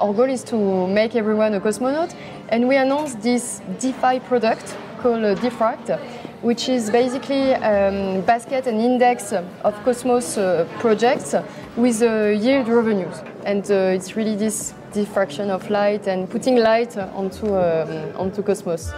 Our 0.00 0.12
goal 0.12 0.28
is 0.28 0.42
to 0.46 0.88
make 0.88 1.14
everyone 1.14 1.54
a 1.54 1.60
cosmonaut, 1.60 2.16
and 2.48 2.66
we 2.66 2.74
announced 2.74 3.22
this 3.22 3.62
DeFi 3.78 4.18
product 4.18 4.76
called 4.98 5.22
Dfract, 5.38 6.00
which 6.42 6.68
is 6.68 6.90
basically 6.90 7.52
a 7.52 7.90
um, 7.90 8.22
basket 8.22 8.66
and 8.66 8.80
index 8.80 9.32
of 9.32 9.74
Cosmos 9.84 10.36
uh, 10.36 10.66
projects 10.80 11.36
with 11.76 12.02
uh, 12.02 12.30
yield 12.30 12.66
revenues. 12.66 13.22
And 13.44 13.70
uh, 13.70 13.94
it's 13.94 14.16
really 14.16 14.34
this 14.34 14.74
diffraction 14.92 15.48
of 15.48 15.70
light 15.70 16.08
and 16.08 16.28
putting 16.28 16.56
light 16.56 16.98
onto, 16.98 17.54
um, 17.54 18.16
onto 18.16 18.42
Cosmos. 18.42 18.90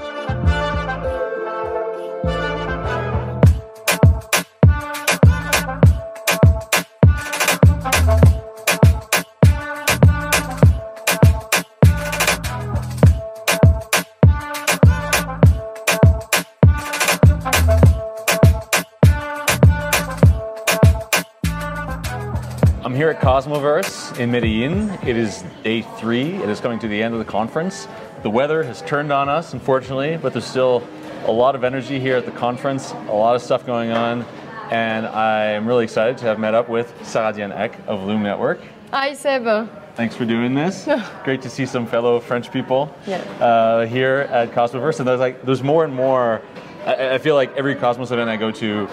Cosmoverse 23.40 24.18
in 24.18 24.30
Medellin. 24.30 24.88
It 25.06 25.14
is 25.14 25.44
day 25.62 25.82
three. 25.82 26.36
It 26.36 26.48
is 26.48 26.58
coming 26.58 26.78
to 26.78 26.88
the 26.88 27.02
end 27.02 27.12
of 27.12 27.18
the 27.18 27.24
conference. 27.26 27.86
The 28.22 28.30
weather 28.30 28.62
has 28.62 28.80
turned 28.80 29.12
on 29.12 29.28
us, 29.28 29.52
unfortunately, 29.52 30.16
but 30.16 30.32
there's 30.32 30.46
still 30.46 30.82
a 31.26 31.30
lot 31.30 31.54
of 31.54 31.62
energy 31.62 32.00
here 32.00 32.16
at 32.16 32.24
the 32.24 32.30
conference, 32.30 32.92
a 32.92 33.12
lot 33.12 33.36
of 33.36 33.42
stuff 33.42 33.66
going 33.66 33.90
on, 33.90 34.24
and 34.70 35.04
I'm 35.06 35.68
really 35.68 35.84
excited 35.84 36.16
to 36.16 36.24
have 36.24 36.38
met 36.38 36.54
up 36.54 36.70
with 36.70 36.90
Sarah-Diane 37.06 37.52
Eck 37.52 37.78
of 37.86 38.04
Lum 38.04 38.22
Network. 38.22 38.62
Hi, 38.90 39.12
Seb. 39.12 39.68
Thanks 39.96 40.16
for 40.16 40.24
doing 40.24 40.54
this. 40.54 40.88
Great 41.24 41.42
to 41.42 41.50
see 41.50 41.66
some 41.66 41.86
fellow 41.86 42.18
French 42.20 42.50
people 42.50 42.90
Yeah. 43.06 43.18
uh, 43.38 43.84
here 43.84 44.28
at 44.30 44.52
Cosmoverse. 44.52 45.00
And 45.00 45.06
there's 45.06 45.20
like 45.20 45.44
there's 45.44 45.62
more 45.62 45.84
and 45.84 45.94
more. 45.94 46.40
I, 46.86 47.16
I 47.16 47.18
feel 47.18 47.34
like 47.34 47.54
every 47.54 47.74
Cosmos 47.74 48.10
event 48.12 48.30
I 48.30 48.36
go 48.38 48.50
to, 48.52 48.88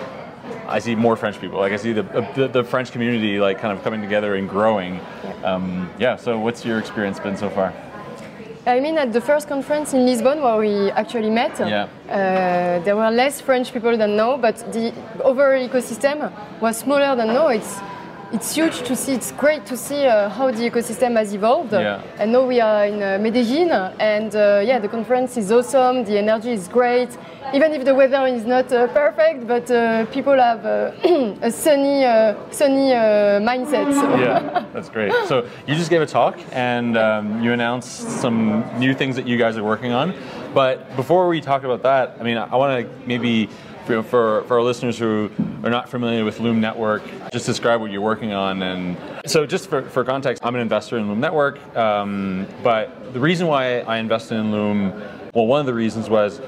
I 0.68 0.80
see 0.80 0.96
more 0.96 1.16
French 1.16 1.40
people. 1.40 1.60
Like 1.60 1.74
I 1.74 1.78
see 1.78 1.94
the, 1.94 2.04
the, 2.36 2.48
the 2.48 2.64
French 2.64 2.92
community 2.92 3.40
like 3.40 3.60
kind 3.60 3.78
of 3.78 3.84
coming 3.84 4.02
together 4.02 4.36
and 4.36 4.50
growing. 4.50 5.00
Um, 5.44 5.90
yeah. 6.00 6.16
So 6.16 6.40
what's 6.40 6.66
your 6.66 6.80
experience 6.80 7.20
been 7.20 7.38
so 7.38 7.50
far? 7.50 7.74
I 8.66 8.80
mean, 8.80 8.98
at 8.98 9.12
the 9.12 9.20
first 9.20 9.50
conference 9.50 9.94
in 9.94 10.06
Lisbon 10.06 10.42
where 10.42 10.58
we 10.58 10.90
actually 10.92 11.30
met, 11.30 11.60
Yeah. 11.60 11.88
uh, 12.10 12.80
there 12.86 12.96
were 12.96 13.12
less 13.12 13.42
French 13.42 13.74
people 13.74 13.98
than 13.98 14.16
now, 14.16 14.38
but 14.38 14.56
the 14.72 14.94
overall 15.22 15.68
ecosystem 15.68 16.32
was 16.62 16.78
smaller 16.78 17.14
than 17.18 17.28
now. 17.28 17.48
It's 17.50 17.80
it's 18.34 18.56
huge 18.56 18.82
to 18.82 18.96
see. 18.96 19.14
It's 19.14 19.32
great 19.32 19.66
to 19.68 19.78
see 19.78 20.06
uh, 20.06 20.28
how 20.28 20.50
the 20.50 20.70
ecosystem 20.70 21.16
has 21.18 21.34
evolved. 21.34 21.72
Yeah. 21.72 22.02
And 22.18 22.32
now 22.32 22.46
we 22.46 22.60
are 22.60 22.86
in 22.86 23.02
uh, 23.02 23.20
Medellin, 23.22 23.72
and 24.00 24.36
uh, 24.36 24.62
yeah, 24.66 24.80
the 24.80 24.88
conference 24.88 25.38
is 25.38 25.52
awesome. 25.52 26.04
The 26.04 26.18
energy 26.18 26.52
is 26.52 26.68
great, 26.68 27.10
even 27.54 27.74
if 27.74 27.86
the 27.86 27.94
weather 27.94 28.26
is 28.26 28.46
not 28.46 28.72
uh, 28.74 28.88
perfect. 28.88 29.48
But 29.48 29.70
uh, 29.70 30.06
people 30.08 30.34
have 30.34 30.66
uh, 30.66 30.92
a 31.42 31.52
sunny, 31.52 32.04
uh, 32.04 32.36
sunny 32.50 32.92
uh, 32.92 33.40
mindset. 33.40 33.94
So. 33.94 34.16
Yeah, 34.16 34.66
that's 34.74 34.90
great. 34.90 35.14
So 35.28 35.48
you 35.68 35.76
just 35.76 35.92
gave 35.92 36.02
a 36.02 36.08
talk 36.08 36.40
and 36.52 36.98
um, 36.98 37.42
you 37.44 37.54
announced 37.54 38.10
some 38.22 38.64
new 38.80 38.96
things 38.96 39.16
that 39.16 39.28
you 39.28 39.38
guys 39.38 39.58
are 39.58 39.64
working 39.64 39.92
on. 39.92 40.16
But 40.56 40.96
before 40.96 41.28
we 41.28 41.40
talk 41.40 41.64
about 41.64 41.84
that, 41.84 42.18
I 42.20 42.24
mean, 42.24 42.38
I 42.38 42.56
want 42.56 42.86
to 42.86 43.08
maybe 43.08 43.50
for, 43.86 44.02
for, 44.02 44.44
for 44.44 44.58
our 44.58 44.64
listeners 44.64 44.98
who 44.98 45.30
are 45.64 45.70
not 45.70 45.90
familiar 45.90 46.26
with 46.26 46.40
Lum 46.40 46.60
Network, 46.60 47.04
just 47.32 47.46
describe 47.46 47.80
what 47.80 47.90
you're 47.90 48.02
working 48.02 48.34
on. 48.34 48.62
And 48.62 48.98
so, 49.26 49.46
just 49.46 49.70
for, 49.70 49.82
for 49.84 50.04
context, 50.04 50.46
I'm 50.46 50.56
an 50.56 50.62
investor 50.62 50.98
in 50.98 51.08
Lum 51.08 51.20
Network. 51.20 51.76
Um, 51.76 52.48
but 52.62 53.14
the 53.14 53.20
reason 53.20 53.48
why 53.48 53.80
I 53.80 53.98
invested 53.98 54.36
in 54.36 54.52
Lum, 54.52 54.92
well, 55.34 55.48
one 55.48 55.62
of 55.62 55.66
the 55.66 55.74
reasons 55.74 56.10
was 56.10 56.42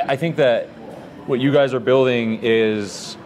I 0.00 0.16
think 0.16 0.36
that 0.36 0.68
what 1.26 1.40
you 1.40 1.52
guys 1.52 1.72
are 1.72 1.80
building 1.80 2.40
is 2.42 3.16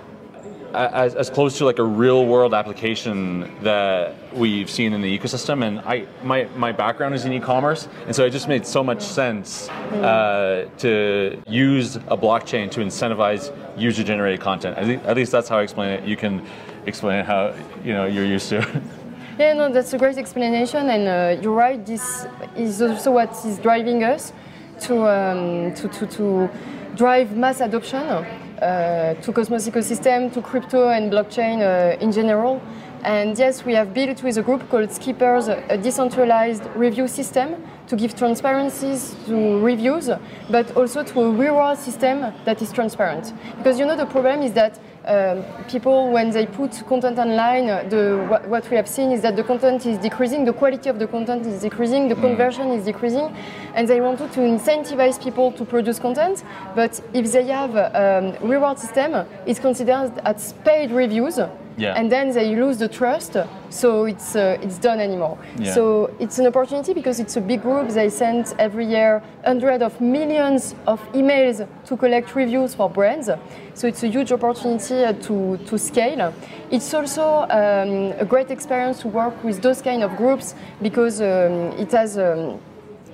as, 0.74 1.14
as 1.14 1.30
close 1.30 1.58
to 1.58 1.64
like 1.64 1.78
a 1.78 1.84
real 1.84 2.26
world 2.26 2.54
application 2.54 3.50
that 3.62 4.14
we've 4.32 4.70
seen 4.70 4.92
in 4.92 5.00
the 5.00 5.18
ecosystem. 5.18 5.64
And 5.64 5.80
I 5.80 6.06
my, 6.22 6.44
my 6.56 6.72
background 6.72 7.14
is 7.14 7.24
in 7.24 7.32
e-commerce 7.32 7.88
and 8.06 8.14
so 8.14 8.24
it 8.24 8.30
just 8.30 8.48
made 8.48 8.66
so 8.66 8.82
much 8.84 9.02
sense 9.02 9.68
uh, 9.68 10.68
to 10.78 11.42
use 11.46 11.96
a 11.96 12.16
blockchain 12.16 12.70
to 12.72 12.80
incentivize 12.80 13.52
user 13.78 14.04
generated 14.04 14.40
content. 14.40 14.76
At 14.78 14.86
least, 14.86 15.04
at 15.04 15.16
least 15.16 15.32
that's 15.32 15.48
how 15.48 15.58
I 15.58 15.62
explain 15.62 15.90
it. 15.90 16.04
You 16.04 16.16
can 16.16 16.46
explain 16.86 17.24
how 17.24 17.54
you 17.84 17.92
know 17.92 18.06
you're 18.06 18.24
used 18.24 18.48
to 18.50 18.82
Yeah, 19.38 19.52
no, 19.52 19.72
that's 19.72 19.92
a 19.92 19.98
great 19.98 20.18
explanation, 20.18 20.90
and 20.90 21.06
uh, 21.06 21.40
you're 21.40 21.54
right. 21.54 21.86
This 21.86 22.26
is 22.56 22.82
also 22.82 23.12
what 23.12 23.30
is 23.44 23.60
driving 23.60 24.02
us 24.02 24.32
to 24.80 25.06
um, 25.06 25.74
to, 25.74 25.88
to, 25.88 26.06
to 26.06 26.50
drive 26.96 27.36
mass 27.36 27.60
adoption 27.60 28.26
to 28.60 29.32
Cosmos 29.32 29.69
ecosystem, 29.69 30.32
to 30.32 30.42
crypto 30.42 30.88
and 30.88 31.10
blockchain 31.12 31.60
uh, 31.60 31.98
in 32.00 32.12
general. 32.12 32.60
And 33.04 33.38
yes, 33.38 33.64
we 33.64 33.74
have 33.74 33.94
built 33.94 34.22
with 34.22 34.38
a 34.38 34.42
group 34.42 34.69
called 34.69 34.91
Skeepers 34.91 35.48
a 35.48 35.78
decentralized 35.78 36.64
review 36.74 37.06
system 37.06 37.56
to 37.88 37.97
give 37.97 38.15
transparencies 38.15 39.16
to 39.26 39.60
reviews, 39.60 40.10
but 40.50 40.76
also 40.76 41.03
to 41.03 41.21
a 41.22 41.31
reward 41.31 41.78
system 41.78 42.32
that 42.44 42.62
is 42.62 42.72
transparent. 42.72 43.32
Because 43.56 43.78
you 43.78 43.87
know 43.87 43.97
the 43.97 44.06
problem 44.06 44.43
is 44.43 44.53
that 44.53 44.78
um, 45.06 45.43
people, 45.69 46.10
when 46.10 46.31
they 46.31 46.44
put 46.44 46.87
content 46.87 47.19
online, 47.19 47.71
uh, 47.71 47.82
the, 47.88 48.27
what, 48.28 48.47
what 48.47 48.71
we 48.71 48.77
have 48.77 48.87
seen 48.87 49.10
is 49.10 49.22
that 49.22 49.37
the 49.37 49.43
content 49.43 49.87
is 49.87 49.97
decreasing, 49.97 50.44
the 50.44 50.53
quality 50.53 50.91
of 50.91 50.98
the 50.98 51.06
content 51.06 51.47
is 51.47 51.62
decreasing, 51.62 52.09
the 52.09 52.15
conversion 52.15 52.69
is 52.72 52.84
decreasing, 52.84 53.34
and 53.75 53.88
they 53.88 54.03
wanted 54.03 54.31
to 54.32 54.41
incentivize 54.41 55.22
people 55.22 55.50
to 55.53 55.65
produce 55.65 55.98
content. 55.98 56.44
But 56.75 57.00
if 57.15 57.32
they 57.32 57.47
have 57.47 57.75
a 57.75 58.38
um, 58.43 58.48
reward 58.48 58.78
system, 58.78 59.27
it's 59.47 59.59
considered 59.59 60.12
as 60.25 60.53
paid 60.65 60.91
reviews. 60.91 61.41
Yeah. 61.78 61.94
And 61.94 62.11
then 62.11 62.33
they 62.33 62.55
lose 62.56 62.78
the 62.78 62.89
trust, 62.89 63.37
so 63.71 64.05
it's 64.05 64.34
uh, 64.34 64.59
it's 64.61 64.78
done 64.78 65.00
anymore. 65.00 65.39
Yeah. 65.59 65.75
So 65.75 66.11
it's 66.19 66.39
an 66.39 66.47
opportunity 66.47 66.93
because 66.93 67.21
it's 67.21 67.37
a 67.37 67.41
big 67.41 67.62
group. 67.62 67.89
They 67.89 68.11
send 68.11 68.55
every 68.59 68.87
year 68.87 69.22
hundreds 69.44 69.83
of 69.83 70.00
millions 70.00 70.75
of 70.87 71.00
emails 71.12 71.66
to 71.87 71.97
collect 71.97 72.34
reviews 72.34 72.75
for 72.75 72.91
brands. 72.91 73.31
So 73.75 73.87
it's 73.87 74.03
a 74.03 74.09
huge 74.09 74.33
opportunity 74.33 75.05
uh, 75.05 75.12
to, 75.12 75.56
to 75.56 75.78
scale. 75.78 76.34
It's 76.71 76.93
also 76.93 77.47
um, 77.49 78.12
a 78.19 78.25
great 78.25 78.50
experience 78.50 78.99
to 79.00 79.09
work 79.09 79.45
with 79.45 79.62
those 79.62 79.81
kind 79.81 80.03
of 80.03 80.16
groups 80.16 80.55
because 80.83 81.21
um, 81.21 81.72
it 81.78 81.93
has. 81.93 82.19
Um, 82.19 82.59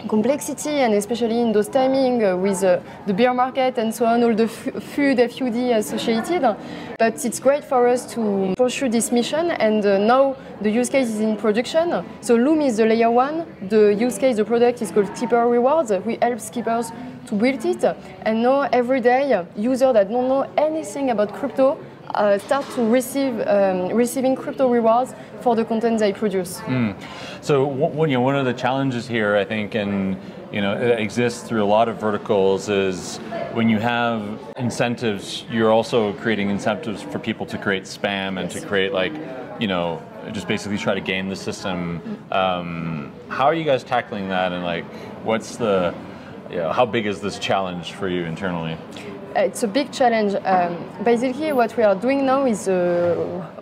complexity 0.09 0.71
and 0.71 0.95
especially 0.95 1.41
in 1.41 1.53
those 1.53 1.69
timing 1.69 2.25
uh, 2.25 2.37
with 2.37 2.63
uh, 2.63 2.81
the 3.07 3.15
beer 3.15 3.33
market 3.33 3.79
and 3.79 3.95
so 3.95 4.07
on, 4.07 4.23
all 4.23 4.35
the 4.35 4.49
food 4.49 5.19
FUD 5.19 5.77
associated. 5.77 6.57
But 6.99 7.25
it's 7.25 7.41
great 7.41 7.65
for 7.65 7.89
us 7.89 8.13
to 8.15 8.55
pursue 8.57 8.89
this 8.89 9.11
mission 9.11 9.51
and 9.53 9.85
uh, 9.85 9.99
now 9.99 10.37
the 10.61 10.71
use 10.71 10.89
case 10.89 11.09
is 11.09 11.21
in 11.21 11.37
production. 11.37 12.05
So 12.21 12.35
Lum 12.35 12.61
is 12.61 12.77
the 12.77 12.87
layer 12.87 13.11
one. 13.11 13.47
The 13.69 13.95
use 13.95 14.19
case, 14.19 14.37
the 14.37 14.45
product 14.45 14.83
is 14.83 14.91
called 14.91 15.15
Skeeper 15.17 15.47
Rewards. 15.47 15.93
We 16.05 16.19
help 16.21 16.41
Skeepers 16.41 16.93
to 17.27 17.35
build 17.35 17.65
it 17.65 17.85
and 18.23 18.43
now 18.43 18.69
every 18.73 19.01
day 19.01 19.47
users 19.57 19.95
that 19.95 20.11
don't 20.11 20.29
know 20.29 20.47
anything 20.59 21.11
about 21.11 21.33
crypto 21.33 21.79
uh, 22.15 22.39
start 22.39 22.65
to 22.75 22.83
receive 22.89 23.41
um, 23.47 23.89
receiving 23.89 24.35
crypto 24.35 24.69
rewards 24.69 25.15
for 25.41 25.55
the 25.57 25.65
content 25.65 25.99
they 25.99 26.13
produce. 26.13 26.61
So 27.41 27.65
one, 27.65 28.09
you 28.09 28.17
know, 28.17 28.23
one 28.23 28.37
of 28.37 28.45
the 28.45 28.55
challenges 28.55 29.07
here, 29.07 29.37
I 29.37 29.45
think, 29.45 29.75
and 29.75 30.17
you 30.53 30.61
know, 30.61 30.79
that 30.79 31.01
exists 31.01 31.43
through 31.43 31.65
a 31.65 31.67
lot 31.67 31.89
of 31.89 31.97
verticals 32.01 32.69
is 32.69 33.19
when 33.53 33.69
you 33.69 33.79
have 33.81 34.23
incentives, 34.57 35.45
you're 35.51 35.73
also 35.73 36.13
creating 36.15 36.49
incentives 36.49 37.03
for 37.03 37.19
people 37.19 37.45
to 37.47 37.59
create 37.59 37.85
spam 37.85 38.41
and 38.41 38.49
to 38.53 38.61
create 38.61 38.93
like, 38.93 39.13
you 39.59 39.67
know, 39.67 40.01
just 40.33 40.47
basically 40.47 40.79
try 40.79 40.95
to 40.95 41.01
game 41.01 41.29
the 41.29 41.37
system. 41.37 42.01
Um, 42.31 43.13
how 43.29 43.47
are 43.47 43.55
you 43.55 43.65
guys 43.65 43.83
tackling 43.83 44.29
that, 44.29 44.53
and 44.53 44.65
like, 44.65 44.85
what's 45.25 45.57
the, 45.57 45.93
you 46.51 46.57
know, 46.57 46.73
how 46.73 46.87
big 46.87 47.07
is 47.07 47.21
this 47.21 47.39
challenge 47.39 47.93
for 47.93 48.09
you 48.09 48.25
internally? 48.25 48.77
It's 49.37 49.65
a 49.65 49.69
big 49.69 49.91
challenge. 49.91 50.35
Um, 50.45 50.77
basically, 51.03 51.53
what 51.53 51.77
we 51.77 51.83
are 51.83 51.97
doing 51.97 52.25
now 52.25 52.47
is 52.47 52.69
a 52.69 53.15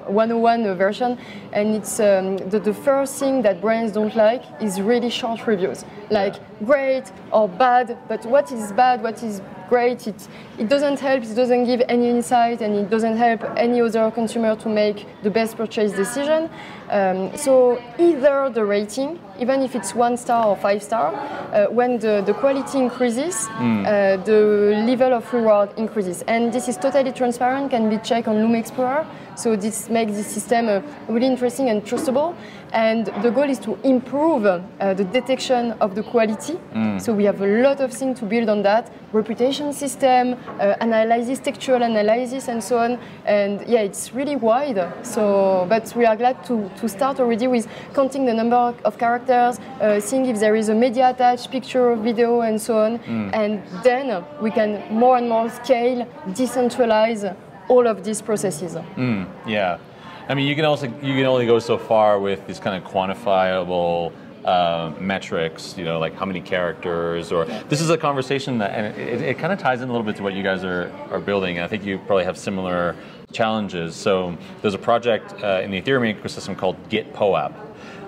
101 0.07 0.77
version, 0.77 1.19
and 1.53 1.75
it's 1.75 1.99
um, 1.99 2.37
the, 2.37 2.61
the 2.61 2.75
first 2.75 3.19
thing 3.19 3.41
that 3.43 3.63
brands 3.63 3.93
don't 3.93 4.15
like 4.15 4.43
is 4.61 4.83
really 4.83 5.09
short 5.09 5.47
reviews, 5.47 5.87
like 6.11 6.35
great 6.65 7.11
or 7.31 7.49
bad. 7.49 7.99
But 8.09 8.25
what 8.27 8.53
is 8.53 8.73
bad? 8.73 9.03
What 9.03 9.23
is 9.23 9.41
great? 9.69 10.07
It 10.07 10.29
it 10.59 10.69
doesn't 10.69 11.01
help. 11.01 11.25
It 11.25 11.35
doesn't 11.35 11.65
give 11.65 11.83
any 11.89 12.09
insight, 12.11 12.61
and 12.61 12.75
it 12.75 12.91
doesn't 12.91 13.17
help 13.17 13.43
any 13.57 13.81
other 13.81 14.11
consumer 14.11 14.57
to 14.57 14.69
make 14.69 15.07
the 15.23 15.31
best 15.31 15.57
purchase 15.57 15.93
decision. 15.93 16.51
Um, 16.91 17.35
so 17.37 17.83
either 17.99 18.51
the 18.51 18.65
rating, 18.65 19.19
even 19.41 19.63
if 19.63 19.75
it's 19.75 19.95
one 19.95 20.17
star 20.19 20.49
or 20.49 20.57
five 20.57 20.83
star, 20.83 21.15
uh, 21.15 21.67
when 21.71 21.99
the, 21.99 22.23
the 22.27 22.35
quality 22.35 22.79
increases, 22.79 23.49
uh, 23.87 24.19
the 24.27 24.85
level 24.87 25.15
of 25.15 25.33
reward 25.33 25.71
increases. 25.79 26.23
And 26.29 26.53
this 26.53 26.69
is 26.69 26.77
totally 26.77 27.13
transparent, 27.13 27.71
can 27.71 27.89
be 27.89 27.97
checked 27.97 28.29
on 28.29 28.43
Lum 28.43 28.55
Explorer. 28.55 29.07
So 29.37 29.57
this 29.57 29.89
makes 29.89 30.13
this 30.13 30.27
system 30.27 30.69
uh, 30.69 30.83
really 31.09 31.27
interesting 31.27 31.71
and 31.71 31.83
trustable. 31.83 32.35
And 32.73 33.07
the 33.23 33.31
goal 33.31 33.51
is 33.51 33.59
to 33.61 33.79
improve 33.85 34.47
uh, 34.47 34.61
the 34.95 35.05
detection 35.05 35.73
of 35.73 35.95
the 35.95 36.03
quality. 36.03 36.59
So 36.99 37.13
we 37.13 37.25
have 37.25 37.41
a 37.43 37.47
lot 37.47 37.81
of 37.81 37.93
things 37.93 38.19
to 38.21 38.25
build 38.25 38.49
on 38.49 38.63
that 38.63 38.91
reputation 39.13 39.73
system, 39.75 40.37
uh, 40.59 40.77
analysis, 40.81 41.39
textual 41.39 41.83
analysis, 41.83 42.49
and 42.49 42.65
so 42.65 42.79
on. 42.79 42.99
And 43.27 43.63
yeah, 43.69 43.81
it's 43.81 44.15
really 44.15 44.37
wide. 44.37 44.81
So, 45.03 45.67
but 45.69 45.93
we 45.95 46.07
are 46.07 46.17
glad 46.17 46.43
to, 46.47 46.71
to 46.81 46.89
start 46.89 47.21
already 47.21 47.47
with 47.47 47.69
counting 47.95 48.25
the 48.25 48.33
number 48.33 48.57
of 48.57 48.97
characters, 48.97 49.59
uh, 49.81 50.01
seeing 50.01 50.27
if 50.27 50.41
there 50.41 50.57
is 50.57 50.71
a 50.71 50.75
media 50.75 51.11
attached, 51.11 51.51
picture, 51.51 51.95
video, 51.97 52.41
and 52.41 52.61
so 52.61 52.79
on. 52.79 53.01
And 53.35 53.63
then 53.83 54.25
we 54.41 54.51
can 54.51 54.83
more 54.91 55.19
and 55.19 55.29
more 55.29 55.51
scale, 55.51 56.07
decentralize 56.29 57.37
all 57.69 57.87
of 57.87 58.03
these 58.03 58.23
processes. 58.23 58.77
Yeah, 59.47 59.79
I 60.29 60.35
mean, 60.35 60.47
you 60.47 60.55
can 60.55 60.65
also 60.65 60.87
you 60.87 61.15
can 61.15 61.25
only 61.25 61.47
go 61.47 61.59
so 61.59 61.79
far 61.79 62.19
with 62.19 62.47
these 62.47 62.61
kind 62.61 62.83
of 62.83 62.91
quantifiable 62.91 64.13
uh, 64.45 64.93
metrics. 64.99 65.77
You 65.77 65.85
know, 65.85 65.99
like 65.99 66.15
how 66.15 66.27
many 66.27 66.41
characters, 66.41 67.33
or 67.33 67.45
this 67.69 67.81
is 67.81 67.91
a 67.91 67.99
conversation 67.99 68.59
that, 68.59 68.71
and 68.71 68.97
it, 68.99 69.21
it 69.23 69.39
kind 69.39 69.53
of 69.53 69.59
ties 69.59 69.81
in 69.81 69.89
a 69.89 69.93
little 69.93 70.07
bit 70.07 70.17
to 70.17 70.23
what 70.23 70.35
you 70.35 70.43
guys 70.43 70.65
are 70.65 70.91
are 71.11 71.21
building. 71.21 71.57
And 71.57 71.65
I 71.65 71.69
think 71.69 71.85
you 71.85 71.99
probably 71.99 72.25
have 72.25 72.39
similar 72.39 72.97
challenges. 73.33 73.97
So 73.97 74.37
there's 74.61 74.75
a 74.75 74.79
project 74.79 75.35
uh, 75.43 75.61
in 75.63 75.71
the 75.71 75.81
Ethereum 75.81 76.15
ecosystem 76.15 76.57
called 76.57 76.77
Git 76.89 77.13
POAP. 77.13 77.53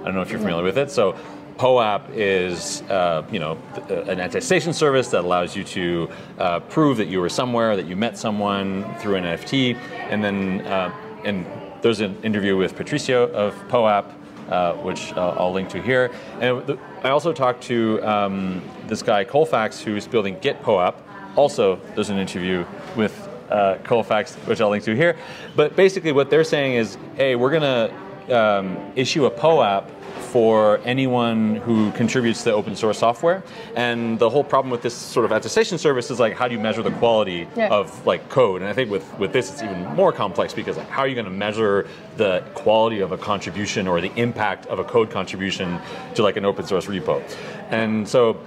I 0.00 0.04
don't 0.04 0.14
know 0.14 0.22
if 0.22 0.30
you're 0.30 0.40
familiar 0.40 0.64
with 0.64 0.76
it. 0.76 0.90
So 0.90 1.16
POAP 1.56 2.10
is, 2.12 2.82
uh, 2.82 3.24
you 3.30 3.38
know, 3.38 3.58
an 3.88 4.20
attestation 4.20 4.72
service 4.72 5.08
that 5.08 5.20
allows 5.20 5.56
you 5.56 5.64
to 5.64 6.10
uh, 6.38 6.60
prove 6.60 6.96
that 6.98 7.06
you 7.06 7.20
were 7.20 7.28
somewhere, 7.28 7.76
that 7.76 7.86
you 7.86 7.96
met 7.96 8.18
someone 8.18 8.84
through 8.98 9.16
an 9.16 9.24
NFT, 9.24 9.76
and 10.10 10.22
then 10.22 10.60
uh, 10.66 10.92
and 11.24 11.46
there's 11.84 12.00
an 12.00 12.16
interview 12.22 12.56
with 12.56 12.74
Patricio 12.74 13.30
of 13.32 13.54
POAP, 13.68 14.10
uh, 14.48 14.72
which 14.76 15.12
uh, 15.12 15.36
I'll 15.36 15.52
link 15.52 15.68
to 15.68 15.82
here. 15.82 16.10
And 16.40 16.78
I 17.02 17.10
also 17.10 17.30
talked 17.30 17.62
to 17.64 18.02
um, 18.02 18.62
this 18.86 19.02
guy 19.02 19.22
Colfax, 19.22 19.82
who's 19.82 20.08
building 20.08 20.38
Git 20.40 20.62
POAP. 20.62 20.94
Also, 21.36 21.78
there's 21.94 22.08
an 22.08 22.16
interview 22.16 22.64
with 22.96 23.28
uh, 23.50 23.76
Colfax, 23.84 24.34
which 24.46 24.62
I'll 24.62 24.70
link 24.70 24.84
to 24.84 24.96
here. 24.96 25.14
But 25.56 25.76
basically, 25.76 26.12
what 26.12 26.30
they're 26.30 26.42
saying 26.42 26.72
is, 26.72 26.96
hey, 27.16 27.36
we're 27.36 27.50
gonna 27.52 27.92
um, 28.30 28.92
issue 28.96 29.26
a 29.26 29.30
POAP 29.30 29.90
for 30.34 30.80
anyone 30.84 31.56
who 31.56 31.92
contributes 31.92 32.42
to 32.42 32.52
open 32.52 32.74
source 32.74 32.98
software. 32.98 33.42
And 33.76 34.18
the 34.18 34.28
whole 34.28 34.42
problem 34.42 34.70
with 34.70 34.82
this 34.82 34.94
sort 34.94 35.24
of 35.24 35.32
attestation 35.32 35.78
service 35.78 36.10
is 36.10 36.18
like, 36.18 36.34
how 36.34 36.48
do 36.48 36.54
you 36.54 36.60
measure 36.60 36.82
the 36.82 36.90
quality 36.90 37.46
Yeah. 37.54 37.68
of 37.68 38.04
like 38.04 38.28
code? 38.30 38.60
And 38.60 38.68
I 38.68 38.72
think 38.72 38.90
with, 38.90 39.06
with 39.18 39.32
this, 39.32 39.52
it's 39.52 39.62
even 39.62 39.84
more 39.94 40.12
complex 40.12 40.52
because 40.52 40.76
like, 40.76 40.88
how 40.88 41.02
are 41.02 41.08
you 41.08 41.14
going 41.14 41.26
to 41.26 41.30
measure 41.30 41.86
the 42.16 42.42
quality 42.54 43.00
of 43.00 43.12
a 43.12 43.18
contribution 43.18 43.86
or 43.86 44.00
the 44.00 44.12
impact 44.16 44.66
of 44.66 44.80
a 44.80 44.84
code 44.84 45.08
contribution 45.10 45.78
to 46.16 46.22
like 46.22 46.36
an 46.36 46.44
open 46.44 46.66
source 46.66 46.86
repo? 46.86 47.22
And 47.70 48.08
so, 48.08 48.40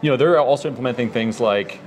you 0.00 0.10
know, 0.10 0.16
they're 0.16 0.38
also 0.38 0.68
implementing 0.68 1.10
things 1.10 1.40
like 1.40 1.80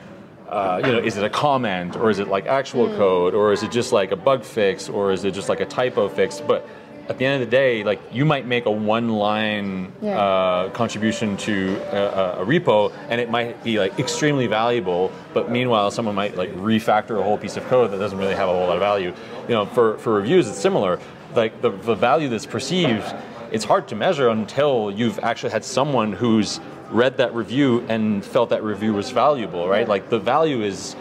uh, 0.50 0.82
you 0.86 0.92
know, 0.92 1.00
is 1.00 1.16
it 1.16 1.24
a 1.24 1.30
comment 1.30 1.96
or 1.96 2.10
is 2.10 2.20
it 2.20 2.28
like 2.28 2.46
actual 2.46 2.88
code 2.98 3.34
or 3.34 3.54
is 3.54 3.64
it 3.64 3.72
just 3.72 3.94
like 3.94 4.12
a 4.12 4.18
bug 4.18 4.44
fix 4.44 4.90
or 4.90 5.14
is 5.14 5.24
it 5.24 5.34
just 5.34 5.48
like 5.48 5.62
a 5.62 5.66
typo 5.66 6.10
fix? 6.10 6.42
But 6.42 6.68
at 7.10 7.18
the 7.18 7.26
end 7.26 7.42
of 7.42 7.50
the 7.50 7.52
day, 7.52 7.84
like 7.84 8.00
you 8.12 8.26
might 8.26 8.46
make 8.46 8.66
a 8.66 8.72
one-line 8.72 9.92
Yeah. 10.02 10.18
uh, 10.20 10.70
contribution 10.70 11.38
to 11.38 11.78
a, 11.92 11.98
a, 11.98 12.42
a 12.44 12.46
repo, 12.46 12.92
and 13.10 13.20
it 13.22 13.30
might 13.30 13.64
be 13.64 13.80
like 13.80 13.98
extremely 14.00 14.48
valuable. 14.48 15.12
But 15.34 15.52
meanwhile, 15.52 15.92
someone 15.92 16.16
might 16.16 16.36
like 16.38 16.54
refactor 16.56 17.20
a 17.20 17.24
whole 17.24 17.38
piece 17.38 17.58
of 17.58 17.64
code 17.66 17.92
that 17.92 17.98
doesn't 18.00 18.18
really 18.18 18.36
have 18.36 18.50
a 18.50 18.52
whole 18.54 18.68
lot 18.68 18.76
of 18.76 18.80
value. 18.80 19.14
You 19.48 19.54
know, 19.56 19.66
for 19.66 19.98
for 19.98 20.14
reviews, 20.14 20.48
it's 20.50 20.60
similar. 20.60 21.00
Like 21.36 21.62
the, 21.62 21.70
the 21.70 21.96
value 21.96 22.28
that's 22.30 22.46
perceived, 22.46 23.06
it's 23.52 23.64
hard 23.66 23.88
to 23.90 23.96
measure 23.96 24.30
until 24.30 24.92
you've 24.92 25.20
actually 25.20 25.52
had 25.52 25.64
someone 25.64 26.12
who's 26.12 26.60
read 26.90 27.16
that 27.18 27.34
review 27.34 27.86
and 27.88 28.24
felt 28.26 28.50
that 28.50 28.64
review 28.64 28.94
was 28.94 29.12
valuable, 29.12 29.66
right? 29.68 29.88
Like 29.88 30.10
the 30.10 30.20
value 30.20 30.62
is, 30.62 30.96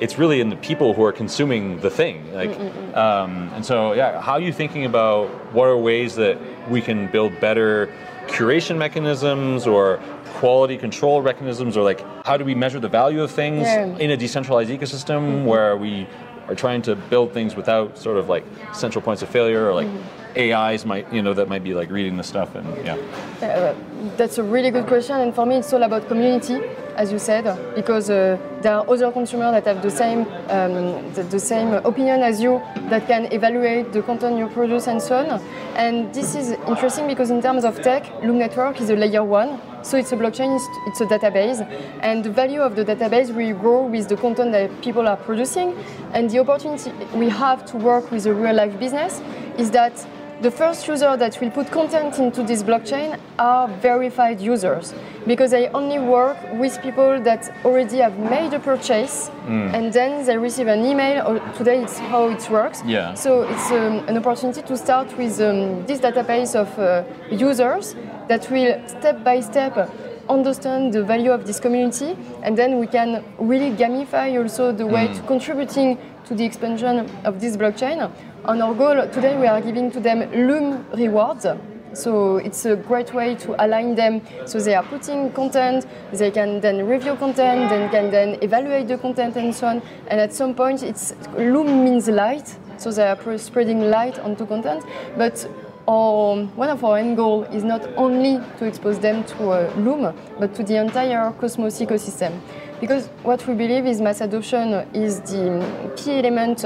it's 0.00 0.18
really 0.18 0.40
in 0.40 0.50
the 0.50 0.56
people 0.56 0.94
who 0.94 1.02
are 1.04 1.12
consuming 1.12 1.80
the 1.80 1.90
thing. 1.90 2.32
Like, 2.34 2.50
mm, 2.50 2.70
mm, 2.70 2.92
mm. 2.92 2.96
um, 2.96 3.50
and 3.54 3.64
so 3.64 3.92
yeah, 3.92 4.20
how 4.20 4.32
are 4.32 4.40
you 4.40 4.52
thinking 4.52 4.84
about 4.84 5.28
what 5.52 5.66
are 5.66 5.76
ways 5.76 6.16
that 6.16 6.38
we 6.70 6.80
can 6.80 7.10
build 7.10 7.38
better 7.40 7.92
curation 8.26 8.76
mechanisms 8.76 9.66
or 9.66 10.00
quality 10.34 10.76
control 10.76 11.22
mechanisms, 11.22 11.76
or 11.76 11.82
like 11.82 12.04
how 12.26 12.36
do 12.36 12.44
we 12.44 12.54
measure 12.54 12.80
the 12.80 12.88
value 12.88 13.22
of 13.22 13.30
things 13.30 13.62
Yeah. 13.62 13.96
in 13.98 14.10
a 14.10 14.16
decentralized 14.16 14.70
ecosystem 14.70 15.20
mm-hmm. 15.20 15.44
where 15.46 15.76
we 15.76 16.06
are 16.48 16.54
trying 16.54 16.82
to 16.82 16.94
build 16.94 17.32
things 17.32 17.56
without 17.56 17.98
sort 17.98 18.18
of 18.18 18.28
like 18.28 18.44
central 18.72 19.02
points 19.02 19.22
of 19.22 19.28
failure 19.28 19.66
or 19.66 19.74
like 19.74 19.86
mm-hmm. 19.86 20.25
AIs 20.36 20.84
might 20.84 21.12
you 21.12 21.22
know 21.22 21.34
that 21.34 21.48
might 21.48 21.64
be 21.64 21.74
like 21.74 21.90
reading 21.90 22.16
the 22.16 22.24
stuff 22.24 22.54
and 22.54 22.66
yeah. 22.84 22.96
Uh, 23.42 23.74
that's 24.16 24.38
a 24.38 24.42
really 24.42 24.70
good 24.70 24.86
question, 24.86 25.16
and 25.16 25.34
for 25.34 25.46
me, 25.46 25.56
it's 25.56 25.72
all 25.72 25.82
about 25.82 26.06
community, 26.06 26.60
as 26.96 27.10
you 27.10 27.18
said, 27.18 27.44
because 27.74 28.08
uh, 28.08 28.38
there 28.62 28.74
are 28.74 28.88
other 28.88 29.10
consumers 29.10 29.52
that 29.52 29.66
have 29.66 29.82
the 29.82 29.90
same 29.90 30.20
um, 30.48 31.12
the, 31.14 31.22
the 31.30 31.40
same 31.40 31.72
opinion 31.72 32.22
as 32.22 32.40
you 32.40 32.62
that 32.88 33.06
can 33.06 33.32
evaluate 33.32 33.92
the 33.92 34.02
content 34.02 34.38
you 34.38 34.48
produce 34.48 34.86
and 34.86 35.02
so 35.02 35.16
on. 35.16 35.40
And 35.76 36.14
this 36.14 36.34
is 36.34 36.50
interesting 36.68 37.06
because 37.06 37.30
in 37.30 37.42
terms 37.42 37.64
of 37.64 37.80
tech, 37.82 38.06
Lum 38.22 38.38
Network 38.38 38.80
is 38.80 38.90
a 38.90 38.96
layer 38.96 39.24
one, 39.24 39.60
so 39.82 39.96
it's 39.96 40.12
a 40.12 40.16
blockchain, 40.16 40.54
it's, 40.56 40.68
it's 40.86 41.00
a 41.00 41.06
database, 41.06 41.60
and 42.00 42.24
the 42.24 42.30
value 42.30 42.60
of 42.60 42.76
the 42.76 42.84
database 42.84 43.34
will 43.34 43.58
grow 43.58 43.86
with 43.86 44.08
the 44.08 44.16
content 44.16 44.52
that 44.52 44.70
people 44.82 45.08
are 45.08 45.16
producing, 45.16 45.76
and 46.12 46.30
the 46.30 46.38
opportunity 46.38 46.92
we 47.14 47.28
have 47.28 47.64
to 47.66 47.76
work 47.76 48.10
with 48.10 48.26
a 48.26 48.34
real 48.34 48.54
life 48.54 48.78
business 48.78 49.20
is 49.58 49.70
that 49.70 50.06
the 50.42 50.50
first 50.50 50.86
user 50.86 51.16
that 51.16 51.40
will 51.40 51.50
put 51.50 51.70
content 51.70 52.18
into 52.18 52.42
this 52.42 52.62
blockchain 52.62 53.18
are 53.38 53.68
verified 53.80 54.38
users 54.40 54.92
because 55.26 55.50
they 55.50 55.68
only 55.68 55.98
work 55.98 56.36
with 56.54 56.80
people 56.82 57.18
that 57.22 57.50
already 57.64 57.98
have 57.98 58.18
made 58.18 58.52
a 58.52 58.58
purchase 58.58 59.30
and 59.48 59.92
then 59.92 60.24
they 60.26 60.36
receive 60.36 60.66
an 60.66 60.84
email 60.84 61.26
or 61.26 61.38
today 61.54 61.82
it's 61.82 61.98
how 61.98 62.28
it 62.28 62.50
works 62.50 62.82
Yeah. 62.84 63.14
so 63.14 63.42
it's 63.42 63.70
um, 63.70 64.06
an 64.08 64.16
opportunity 64.18 64.62
to 64.62 64.76
start 64.76 65.16
with 65.16 65.40
um, 65.40 65.86
this 65.86 66.00
database 66.00 66.54
of 66.54 66.68
uh, 66.78 67.04
users 67.30 67.94
that 68.28 68.50
will 68.50 68.76
step 68.88 69.24
by 69.24 69.40
step 69.40 69.90
understand 70.28 70.92
the 70.92 71.02
value 71.02 71.30
of 71.30 71.46
this 71.46 71.60
community 71.60 72.16
and 72.42 72.58
then 72.58 72.78
we 72.78 72.86
can 72.86 73.24
really 73.38 73.70
gamify 73.70 74.36
also 74.40 74.72
the 74.72 74.86
way 74.86 75.06
to 75.14 75.22
contributing 75.22 75.96
to 76.26 76.34
the 76.34 76.44
expansion 76.44 77.08
of 77.24 77.40
this 77.40 77.56
blockchain. 77.56 78.10
On 78.46 78.62
our 78.62 78.74
goal 78.74 79.08
today 79.08 79.36
we 79.36 79.48
are 79.48 79.60
giving 79.60 79.90
to 79.90 79.98
them 79.98 80.20
Lum 80.46 80.86
rewards. 80.92 81.46
So 81.94 82.36
it's 82.36 82.64
a 82.64 82.76
great 82.76 83.12
way 83.12 83.34
to 83.34 83.64
align 83.64 83.96
them 83.96 84.22
so 84.46 84.60
they 84.60 84.76
are 84.76 84.84
putting 84.84 85.32
content, 85.32 85.84
they 86.12 86.30
can 86.30 86.60
then 86.60 86.86
review 86.86 87.16
content, 87.16 87.68
then 87.70 87.90
can 87.90 88.08
then 88.12 88.38
evaluate 88.42 88.86
the 88.86 88.98
content 88.98 89.34
and 89.34 89.52
so 89.52 89.66
on. 89.66 89.82
And 90.06 90.20
at 90.20 90.32
some 90.32 90.54
point 90.54 90.84
it's 90.84 91.12
Lum 91.36 91.84
means 91.84 92.06
light, 92.06 92.56
so 92.76 92.92
they 92.92 93.08
are 93.08 93.38
spreading 93.38 93.90
light 93.90 94.20
onto 94.20 94.46
content. 94.46 94.84
But 95.18 95.44
our, 95.88 96.36
one 96.54 96.68
of 96.68 96.84
our 96.84 96.98
end 96.98 97.16
goal 97.16 97.42
is 97.44 97.64
not 97.64 97.84
only 97.96 98.38
to 98.58 98.64
expose 98.64 99.00
them 99.00 99.24
to 99.24 99.50
uh, 99.50 99.72
Lum, 99.76 100.14
but 100.38 100.54
to 100.54 100.62
the 100.62 100.76
entire 100.76 101.32
Cosmos 101.32 101.80
ecosystem. 101.80 102.38
Because 102.80 103.08
what 103.24 103.44
we 103.48 103.54
believe 103.54 103.86
is 103.86 104.00
mass 104.00 104.20
adoption 104.20 104.72
is 104.94 105.20
the 105.22 105.92
key 105.96 106.18
element 106.18 106.64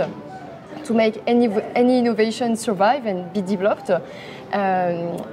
to 0.84 0.94
make 0.94 1.22
any, 1.26 1.48
any 1.74 1.98
innovation 1.98 2.56
survive 2.56 3.06
and 3.06 3.32
be 3.32 3.42
developed. 3.42 3.90
Um, 3.90 4.00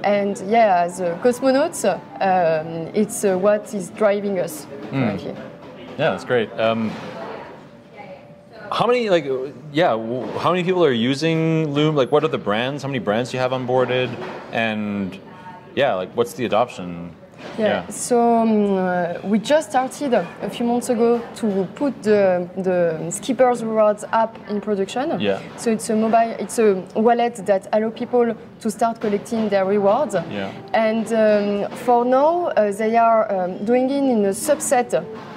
and 0.04 0.38
yeah, 0.46 0.84
as 0.84 1.00
cosmonauts, 1.00 1.84
um, 1.84 2.94
it's 2.94 3.24
uh, 3.24 3.36
what 3.36 3.74
is 3.74 3.90
driving 3.90 4.38
us 4.38 4.66
currently. 4.90 5.34
Yeah, 5.98 6.10
that's 6.10 6.24
great. 6.24 6.52
Um, 6.58 6.92
how 8.70 8.86
many 8.86 9.10
like 9.10 9.26
yeah? 9.72 9.90
How 10.38 10.50
many 10.52 10.62
people 10.62 10.84
are 10.84 10.92
using 10.92 11.74
Lum? 11.74 11.96
Like, 11.96 12.12
what 12.12 12.22
are 12.22 12.28
the 12.28 12.38
brands? 12.38 12.82
How 12.82 12.88
many 12.88 12.98
brands 12.98 13.30
do 13.30 13.36
you 13.36 13.40
have 13.40 13.52
onboarded? 13.52 14.08
And 14.52 15.18
yeah, 15.74 15.94
like, 15.94 16.12
what's 16.12 16.34
the 16.34 16.44
adoption? 16.44 17.14
Yeah. 17.58 17.88
So 17.88 18.38
um, 18.38 18.74
uh, 18.74 19.14
we 19.24 19.38
just 19.38 19.70
started 19.70 20.14
a 20.14 20.50
few 20.50 20.66
months 20.66 20.88
ago 20.88 21.20
to 21.36 21.66
put 21.74 22.02
the, 22.02 22.48
the 22.56 23.10
Skeepers 23.10 23.64
Rewards 23.64 24.04
app 24.12 24.36
in 24.48 24.60
production. 24.60 25.20
Yeah. 25.20 25.40
So 25.56 25.70
it's 25.70 25.90
a 25.90 25.96
mobile, 25.96 26.36
it's 26.38 26.58
a 26.58 26.74
wallet 26.94 27.36
that 27.46 27.66
allow 27.72 27.90
people 27.90 28.34
to 28.60 28.70
start 28.70 29.00
collecting 29.00 29.48
their 29.48 29.64
rewards. 29.64 30.14
Yeah. 30.14 30.52
And 30.72 31.06
um, 31.12 31.76
for 31.78 32.04
now, 32.04 32.46
uh, 32.48 32.72
they 32.72 32.96
are 32.96 33.30
um, 33.30 33.64
doing 33.64 33.90
it 33.90 34.02
in 34.02 34.24
a 34.24 34.30
subset 34.30 34.94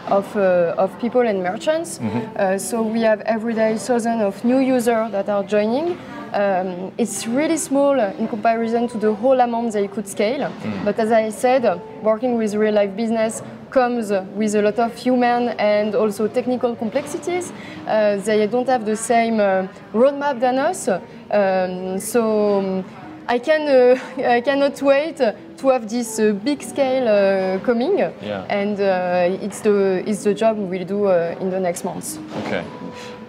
of, 0.08 0.36
uh, 0.36 0.76
of 0.78 0.98
people 1.00 1.22
and 1.22 1.44
merchants. 1.44 2.00
Uh, 2.00 2.58
so 2.58 2.82
we 2.82 3.02
have 3.02 3.22
every 3.22 3.54
day 3.54 3.78
thousands 3.78 4.22
of 4.22 4.44
new 4.44 4.60
users 4.60 5.12
that 5.12 5.30
are 5.30 5.44
joining. 5.44 5.98
Um, 6.34 6.92
it's 6.98 7.28
really 7.28 7.58
small 7.58 8.00
in 8.00 8.28
comparison 8.28 8.88
to 8.90 8.98
the 8.98 9.14
whole 9.14 9.40
amount 9.42 9.74
they 9.74 9.88
could 9.88 10.08
scale. 10.08 10.52
But 10.86 10.98
as 11.00 11.12
I 11.12 11.30
said, 11.30 11.64
working 12.02 12.38
with 12.38 12.54
real 12.56 12.74
life 12.74 12.96
business 12.96 13.42
comes 13.70 14.12
with 14.36 14.56
a 14.56 14.62
lot 14.62 14.80
of 14.80 14.96
human 14.96 15.50
and 15.60 15.96
also 15.96 16.28
technical 16.28 16.76
complexities. 16.76 17.52
Uh, 17.88 18.18
they 18.18 18.48
don't 18.48 18.68
have 18.68 18.86
the 18.86 18.96
same 18.96 19.40
uh, 19.40 19.68
roadmap 19.94 20.40
than 20.40 20.58
us. 20.60 20.88
Um, 20.88 22.00
so 22.00 22.60
um, 22.60 22.86
I 23.28 23.40
can 23.40 23.62
uh, 23.68 24.00
I 24.38 24.42
cannot 24.42 24.82
wait 24.82 25.18
to 25.18 25.68
have 25.70 25.88
this 25.88 26.20
uh, 26.20 26.34
big 26.44 26.62
scale 26.64 27.08
uh, 27.08 27.60
coming, 27.66 27.98
Yeah. 28.00 28.44
and 28.50 28.80
uh, 28.80 29.44
it's 29.46 29.62
the 29.62 30.04
it's 30.06 30.24
the 30.24 30.34
job 30.34 30.58
we 30.58 30.78
will 30.80 30.86
do 30.86 31.06
uh, 31.06 31.36
in 31.40 31.50
the 31.50 31.60
next 31.60 31.86
months. 31.86 32.20
Okay. 32.46 32.64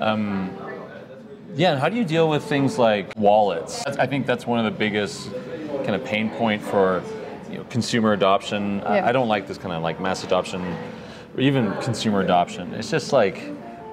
Um, 0.00 0.50
yeah, 1.54 1.72
and 1.72 1.80
how 1.80 1.88
do 1.88 1.96
you 1.96 2.04
deal 2.04 2.28
with 2.28 2.44
things 2.44 2.78
like 2.78 3.12
wallets? 3.16 3.78
That's- 3.84 3.98
I 3.98 4.06
think 4.06 4.26
that's 4.26 4.46
one 4.46 4.58
of 4.58 4.64
the 4.64 4.70
biggest 4.78 5.30
kind 5.84 5.94
of 5.94 6.04
pain 6.04 6.30
point 6.30 6.62
for 6.62 7.02
you 7.50 7.58
know, 7.58 7.64
consumer 7.64 8.12
adoption. 8.12 8.80
I- 8.82 8.96
Yeah. 8.98 9.08
I 9.08 9.12
don't 9.12 9.28
like 9.28 9.46
this 9.46 9.58
kind 9.58 9.74
of 9.74 9.82
like 9.82 10.00
mass 10.00 10.24
adoption 10.24 10.62
or 11.34 11.40
even 11.40 11.72
consumer 11.82 12.20
adoption. 12.20 12.72
It's 12.74 12.90
just 12.90 13.12
like 13.12 13.42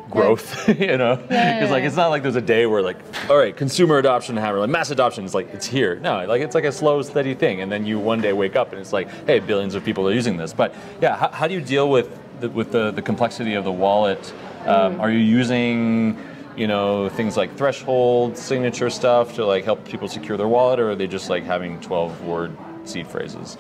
growth, 0.10 0.68
you 0.80 0.98
know? 0.98 1.22
yeah, 1.30 1.62
it's 1.62 1.72
like 1.72 1.82
yeah. 1.82 1.88
it's 1.88 1.96
not 1.96 2.08
like 2.08 2.24
there's 2.24 2.36
a 2.36 2.42
day 2.42 2.66
where 2.66 2.82
like, 2.82 2.98
all 3.30 3.38
right, 3.38 3.56
consumer 3.56 3.98
adoption 3.98 4.38
hammer, 4.38 4.60
like 4.60 4.70
mass 4.70 4.90
adoption 4.92 5.24
is 5.26 5.36
like 5.36 5.54
it's 5.54 5.66
here. 5.68 5.96
No, 6.00 6.26
like 6.26 6.42
it's 6.42 6.56
like 6.56 6.64
a 6.64 6.72
slow, 6.72 7.02
steady 7.02 7.34
thing, 7.36 7.62
and 7.62 7.72
then 7.72 7.86
you 7.86 8.00
one 8.00 8.20
day 8.22 8.34
wake 8.34 8.56
up 8.56 8.72
and 8.72 8.80
it's 8.82 8.94
like, 8.94 9.08
hey, 9.28 9.40
billions 9.40 9.76
of 9.76 9.84
people 9.84 10.08
are 10.08 10.14
using 10.14 10.38
this. 10.38 10.54
But 10.54 10.74
yeah, 11.02 11.16
how, 11.18 11.30
how 11.30 11.48
do 11.48 11.54
you 11.54 11.62
deal 11.62 11.90
with 11.90 12.10
the, 12.40 12.50
with 12.50 12.72
the, 12.72 12.92
the 12.92 13.02
complexity 13.02 13.54
of 13.56 13.64
the 13.66 13.72
wallet? 13.72 14.34
Um, 14.66 14.96
Mm. 14.96 15.00
Are 15.00 15.10
you 15.12 15.20
using 15.20 16.18
you 16.60 16.68
know 16.68 17.08
things 17.10 17.38
like 17.38 17.56
threshold 17.56 18.38
signature 18.38 18.90
stuff 18.90 19.34
to 19.36 19.46
like 19.46 19.64
help 19.64 19.86
people 19.86 20.08
secure 20.08 20.38
their 20.38 20.48
wallet, 20.48 20.80
or 20.80 20.92
are 20.92 20.96
they 20.96 21.08
just 21.08 21.30
like 21.30 21.44
having 21.44 21.80
12 21.80 22.22
word 22.24 22.52
seed 22.84 23.08
phrases? 23.08 23.58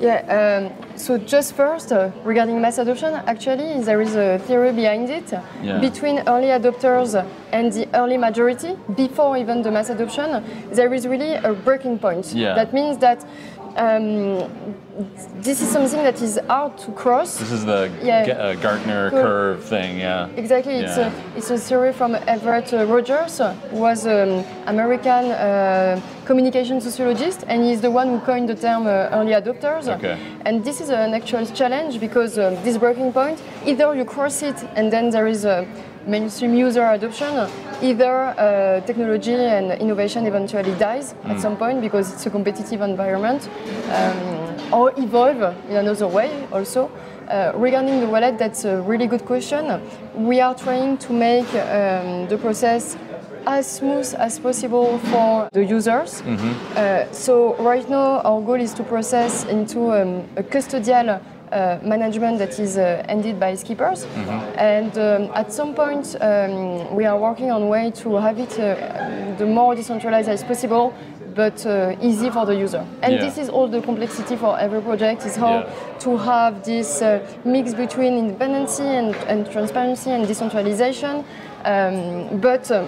Yeah, 0.00 0.20
um, 0.38 0.96
so 0.96 1.18
just 1.18 1.54
first, 1.54 1.90
uh, 1.90 2.10
regarding 2.22 2.60
mass 2.60 2.78
adoption, 2.78 3.14
actually, 3.26 3.82
there 3.82 4.00
is 4.00 4.14
a 4.14 4.38
theory 4.46 4.72
behind 4.72 5.10
it. 5.10 5.32
Yeah. 5.32 5.78
Between 5.80 6.20
early 6.28 6.48
adopters 6.48 7.26
and 7.52 7.72
the 7.72 7.88
early 7.94 8.18
majority, 8.18 8.76
before 8.94 9.36
even 9.36 9.62
the 9.62 9.70
mass 9.70 9.90
adoption, 9.90 10.44
there 10.70 10.92
is 10.94 11.06
really 11.06 11.34
a 11.34 11.52
breaking 11.52 11.98
point. 11.98 12.32
Yeah. 12.32 12.54
That 12.54 12.72
means 12.72 12.98
that 12.98 13.24
um, 13.78 14.48
this 15.40 15.62
is 15.62 15.68
something 15.68 16.02
that 16.02 16.20
is 16.20 16.38
hard 16.48 16.76
to 16.78 16.90
cross. 16.92 17.38
This 17.38 17.52
is 17.52 17.64
the 17.64 17.90
Yeah. 18.02 18.26
Ga- 18.26 18.32
uh, 18.32 18.54
Gartner 18.56 19.10
curve 19.10 19.62
thing, 19.64 19.98
yeah. 20.00 20.28
Exactly, 20.36 20.74
it's, 20.74 20.96
Yeah. 20.98 21.10
a, 21.34 21.38
it's 21.38 21.50
a 21.50 21.58
theory 21.58 21.92
from 21.92 22.16
Everett 22.26 22.72
uh, 22.74 22.84
Rogers, 22.86 23.38
who 23.70 23.76
was 23.78 24.04
an 24.06 24.44
American 24.66 25.24
uh, 25.30 26.00
communication 26.24 26.80
sociologist, 26.80 27.44
and 27.46 27.62
he's 27.62 27.80
the 27.80 27.90
one 27.90 28.08
who 28.08 28.18
coined 28.20 28.48
the 28.48 28.54
term 28.56 28.86
uh, 28.86 29.16
early 29.16 29.32
adopters. 29.32 29.88
Okay. 29.88 30.16
And 30.44 30.64
this 30.64 30.80
is 30.80 30.90
an 30.90 31.14
actual 31.14 31.46
challenge 31.46 32.00
because 32.00 32.38
um, 32.38 32.54
this 32.64 32.76
breaking 32.76 33.12
point, 33.12 33.38
either 33.64 33.94
you 33.94 34.04
cross 34.04 34.42
it 34.42 34.56
and 34.76 34.92
then 34.92 35.10
there 35.10 35.28
is 35.28 35.44
a 35.44 35.64
mainstream 36.08 36.54
user 36.54 36.84
adoption, 36.86 37.48
either 37.82 38.12
uh, 38.12 38.80
technology 38.86 39.34
and 39.34 39.72
innovation 39.72 40.26
eventually 40.26 40.74
dies 40.76 41.14
at 41.24 41.38
some 41.40 41.56
point 41.56 41.80
because 41.80 42.12
it's 42.12 42.26
a 42.26 42.30
competitive 42.30 42.80
environment, 42.80 43.48
um, 43.92 44.72
or 44.72 44.92
evolve 44.96 45.54
in 45.68 45.76
another 45.76 46.08
way 46.08 46.30
also. 46.50 46.90
Uh, 47.28 47.52
regarding 47.54 48.00
the 48.00 48.06
wallet, 48.06 48.38
that's 48.38 48.64
a 48.64 48.80
really 48.80 49.06
good 49.06 49.24
question. 49.26 49.80
We 50.14 50.40
are 50.40 50.54
trying 50.54 50.96
to 50.98 51.12
make 51.12 51.46
um, 51.54 52.26
the 52.26 52.38
process 52.40 52.96
as 53.46 53.66
smooth 53.66 54.14
as 54.18 54.38
possible 54.38 54.98
for 55.10 55.48
the 55.52 55.64
users. 55.64 56.22
Uh, 56.22 57.10
so 57.12 57.54
right 57.56 57.88
now 57.88 58.20
our 58.20 58.40
goal 58.40 58.60
is 58.60 58.72
to 58.74 58.82
process 58.82 59.44
into 59.44 59.92
um, 59.92 60.24
a 60.36 60.42
custodial 60.42 61.20
uh, 61.52 61.78
management 61.82 62.38
that 62.38 62.58
is 62.58 62.76
uh, 62.76 63.02
ended 63.08 63.38
by 63.40 63.54
Skeepers. 63.54 64.06
And 64.56 64.96
um, 64.98 65.30
at 65.34 65.52
some 65.52 65.74
point 65.74 66.16
um, 66.20 66.94
we 66.94 67.04
are 67.06 67.18
working 67.18 67.50
on 67.50 67.68
way 67.68 67.90
to 68.02 68.16
have 68.16 68.38
it 68.38 68.58
uh, 68.58 69.34
the 69.38 69.46
more 69.46 69.74
decentralized 69.74 70.28
as 70.28 70.42
possible 70.44 70.92
but 71.34 71.64
uh, 71.66 71.94
easy 72.02 72.30
for 72.30 72.44
the 72.46 72.54
user. 72.56 72.84
And 73.02 73.14
Yeah. 73.14 73.20
this 73.20 73.38
is 73.38 73.48
all 73.48 73.68
the 73.68 73.80
complexity 73.80 74.34
for 74.36 74.58
every 74.58 74.80
project 74.80 75.24
is 75.24 75.36
how 75.36 75.58
Yeah. 75.60 75.98
to 76.00 76.16
have 76.16 76.64
this 76.64 77.00
uh, 77.02 77.20
mix 77.44 77.74
between 77.74 78.18
independency 78.18 78.82
and, 78.82 79.14
and 79.28 79.48
transparency 79.50 80.10
and 80.10 80.26
decentralization. 80.26 81.24
Um, 81.64 82.40
but 82.40 82.70
uh, 82.70 82.86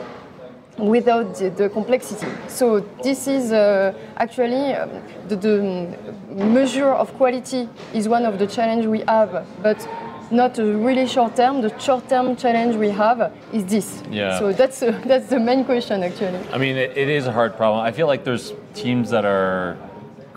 without 0.81 1.35
the, 1.37 1.51
the 1.51 1.69
complexity. 1.69 2.27
So 2.49 2.81
this 3.03 3.27
is 3.27 3.53
uh, 3.53 3.95
actually 4.17 4.75
um, 4.75 4.91
the, 5.29 5.37
the 5.37 5.97
measure 6.35 6.89
of 6.89 7.13
quality 7.15 7.69
is 7.93 8.09
one 8.09 8.25
of 8.25 8.39
the 8.39 8.47
challenge 8.47 8.87
we 8.87 9.01
have, 9.01 9.47
but 9.63 9.87
not 10.31 10.59
a 10.59 10.65
really 10.65 11.07
short 11.07 11.37
term. 11.37 11.61
The 11.61 11.77
short 11.79 12.09
term 12.09 12.37
challenge 12.37 12.77
we 12.77 12.91
have 12.91 13.33
is 13.53 13.65
this. 13.67 14.03
Yeah. 14.11 14.39
So 14.39 14.53
that's 14.53 14.83
uh, 14.83 15.01
that's 15.07 15.29
the 15.29 15.41
main 15.41 15.65
question 15.65 16.03
actually. 16.03 16.41
I 16.53 16.59
mean, 16.59 16.77
it, 16.77 16.97
it 16.97 17.09
is 17.09 17.27
a 17.27 17.33
hard 17.33 17.57
problem. 17.57 17.85
I 17.85 17.93
feel 17.93 18.07
like 18.07 18.25
there's 18.25 18.53
teams 18.75 19.11
that 19.11 19.25
are 19.25 19.77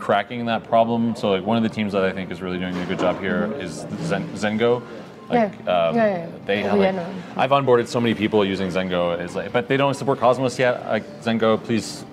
cracking 0.04 0.46
that 0.48 0.66
problem. 0.66 1.16
So, 1.16 1.32
like, 1.32 1.46
one 1.46 1.56
of 1.56 1.64
the 1.64 1.70
teams 1.70 1.94
that 1.94 2.04
I 2.04 2.12
think 2.12 2.30
is 2.30 2.42
really 2.42 2.60
doing 2.60 2.76
a 2.76 2.86
good 2.86 3.00
job 3.00 3.20
here 3.22 3.54
is 3.58 3.86
Zen, 4.02 4.28
Zengo. 4.36 4.82
Like, 5.30 5.52
Yeah. 5.66 5.72
um, 5.88 5.96
Yeah, 5.96 6.06
yeah. 6.06 6.26
They 6.46 6.62
have, 6.64 6.78
like. 6.80 6.96
I've 7.38 7.52
onboarded 7.52 7.88
so 7.88 8.00
many 8.02 8.14
people 8.16 8.44
using 8.46 8.70
Zengo, 8.70 9.20
it's 9.20 9.36
like, 9.36 9.52
but 9.52 9.68
they 9.68 9.78
don't 9.78 9.94
support 9.94 10.20
Cosmos 10.20 10.60
yet. 10.60 10.86
Like, 10.86 11.04
Zengo, 11.22 11.58
please, 11.64 12.06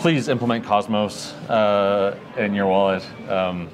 please 0.00 0.28
implement 0.28 0.64
Cosmos 0.64 1.34
uh, 1.48 2.16
in 2.36 2.54
your 2.54 2.66
wallet. 2.66 3.04
Um, 3.28 3.68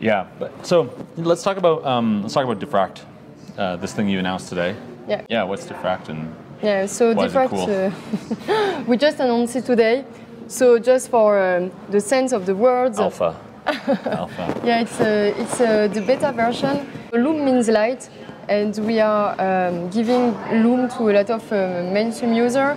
yeah, 0.00 0.26
but 0.38 0.66
so 0.66 0.92
let's 1.16 1.42
talk 1.42 1.56
about 1.56 1.84
um, 1.84 2.22
let's 2.22 2.34
talk 2.34 2.44
about 2.44 2.58
Dfract, 2.60 3.00
uh, 3.56 3.76
this 3.76 3.92
thing 3.92 4.08
you 4.08 4.18
announced 4.18 4.48
today. 4.48 4.74
Yeah. 5.08 5.22
Yeah, 5.28 5.42
what's 5.44 5.66
Dfract 5.66 6.08
and 6.08 6.34
Yeah, 6.62 6.86
so 6.86 7.10
is 7.10 7.16
Dfract, 7.32 7.50
cool? 7.50 7.68
uh, 7.70 8.84
we 8.88 8.96
just 8.96 9.20
announced 9.20 9.54
it 9.56 9.64
today. 9.66 10.04
So 10.48 10.78
just 10.78 11.10
for 11.10 11.38
um, 11.38 11.70
the 11.90 12.00
sense 12.00 12.32
of 12.32 12.44
the 12.44 12.54
words, 12.54 12.98
Alpha? 12.98 13.34
Alpha. 13.66 14.60
Yeah, 14.64 14.80
it's 14.82 15.00
uh, 15.00 15.34
it's 15.38 15.60
uh, 15.60 15.88
the 15.88 16.00
beta 16.02 16.32
version. 16.32 16.86
Lum 17.16 17.44
means 17.44 17.68
light, 17.68 18.08
and 18.48 18.76
we 18.78 19.00
are 19.00 19.40
um, 19.40 19.88
giving 19.90 20.34
Lum 20.62 20.88
to 20.90 21.10
a 21.10 21.12
lot 21.12 21.30
of 21.30 21.52
uh, 21.52 21.88
mainstream 21.92 22.32
users. 22.32 22.76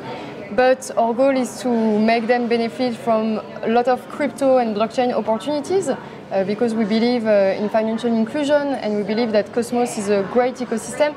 But 0.51 0.91
our 0.95 1.13
goal 1.13 1.35
is 1.35 1.59
to 1.61 1.99
make 1.99 2.27
them 2.27 2.47
benefit 2.47 2.95
from 2.95 3.41
a 3.63 3.67
lot 3.67 3.87
of 3.87 4.07
crypto 4.09 4.57
and 4.57 4.75
blockchain 4.75 5.11
opportunities. 5.13 5.89
Uh, 5.89 6.43
because 6.43 6.73
we 6.73 6.83
believe 6.83 7.25
uh, 7.25 7.55
in 7.57 7.69
financial 7.69 8.11
inclusion 8.11 8.75
and 8.83 8.97
we 8.97 9.03
believe 9.03 9.31
that 9.31 9.49
Cosmos 9.53 9.97
is 9.97 10.09
a 10.09 10.27
great 10.33 10.55
ecosystem. 10.55 11.15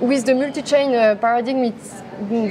With 0.00 0.24
the 0.24 0.34
multi-chain 0.34 0.92
uh, 0.92 1.14
paradigm, 1.20 1.72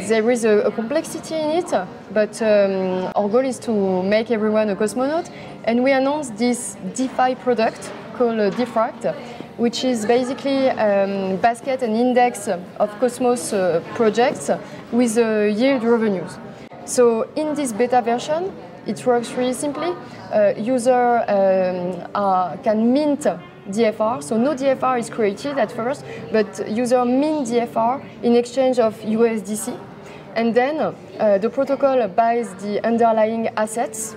there 0.08 0.32
is 0.32 0.46
a, 0.46 0.60
a 0.60 0.72
complexity 0.72 1.36
in 1.36 1.50
it, 1.58 1.70
but 2.14 2.42
um, 2.42 3.12
our 3.16 3.28
goal 3.28 3.44
is 3.44 3.60
to 3.60 4.04
make 4.04 4.32
everyone 4.32 4.70
a 4.70 4.76
cosmonaut. 4.76 5.30
And 5.66 5.84
we 5.84 5.92
announced 5.92 6.38
this 6.38 6.78
DeFi 6.94 7.36
product 7.36 7.92
called 8.16 8.40
uh, 8.40 8.52
Dfract, 8.52 9.14
which 9.60 9.84
is 9.84 10.06
basically 10.06 10.70
um, 10.70 11.36
basket 11.38 11.84
and 11.84 11.96
index 11.96 12.48
of 12.48 12.90
Cosmos 13.00 13.52
uh, 13.52 13.84
projects 13.94 14.50
with 14.92 15.18
uh, 15.18 15.42
yield 15.42 15.84
revenues. 15.84 16.38
So 16.86 17.28
in 17.36 17.54
this 17.56 17.74
beta 17.74 18.02
version, 18.02 18.52
it 18.88 19.06
works 19.06 19.32
really 19.34 19.54
simply. 19.54 19.94
Uh, 20.32 20.54
user 20.58 21.24
um, 21.28 22.10
are, 22.16 22.58
can 22.64 22.94
mint 22.94 23.28
DFR. 23.70 24.24
So 24.24 24.38
no 24.38 24.56
DFR 24.56 24.98
is 25.00 25.10
created 25.10 25.58
at 25.58 25.72
first, 25.72 26.06
but 26.32 26.68
user 26.70 27.04
mint 27.04 27.48
DFR 27.48 28.02
in 28.24 28.36
exchange 28.38 28.80
of 28.80 28.98
USDC. 29.02 29.78
And 30.36 30.56
then 30.56 30.80
uh, 30.80 31.38
the 31.38 31.50
protocol 31.50 32.08
buys 32.08 32.54
the 32.56 32.86
underlying 32.88 33.50
assets 33.50 34.16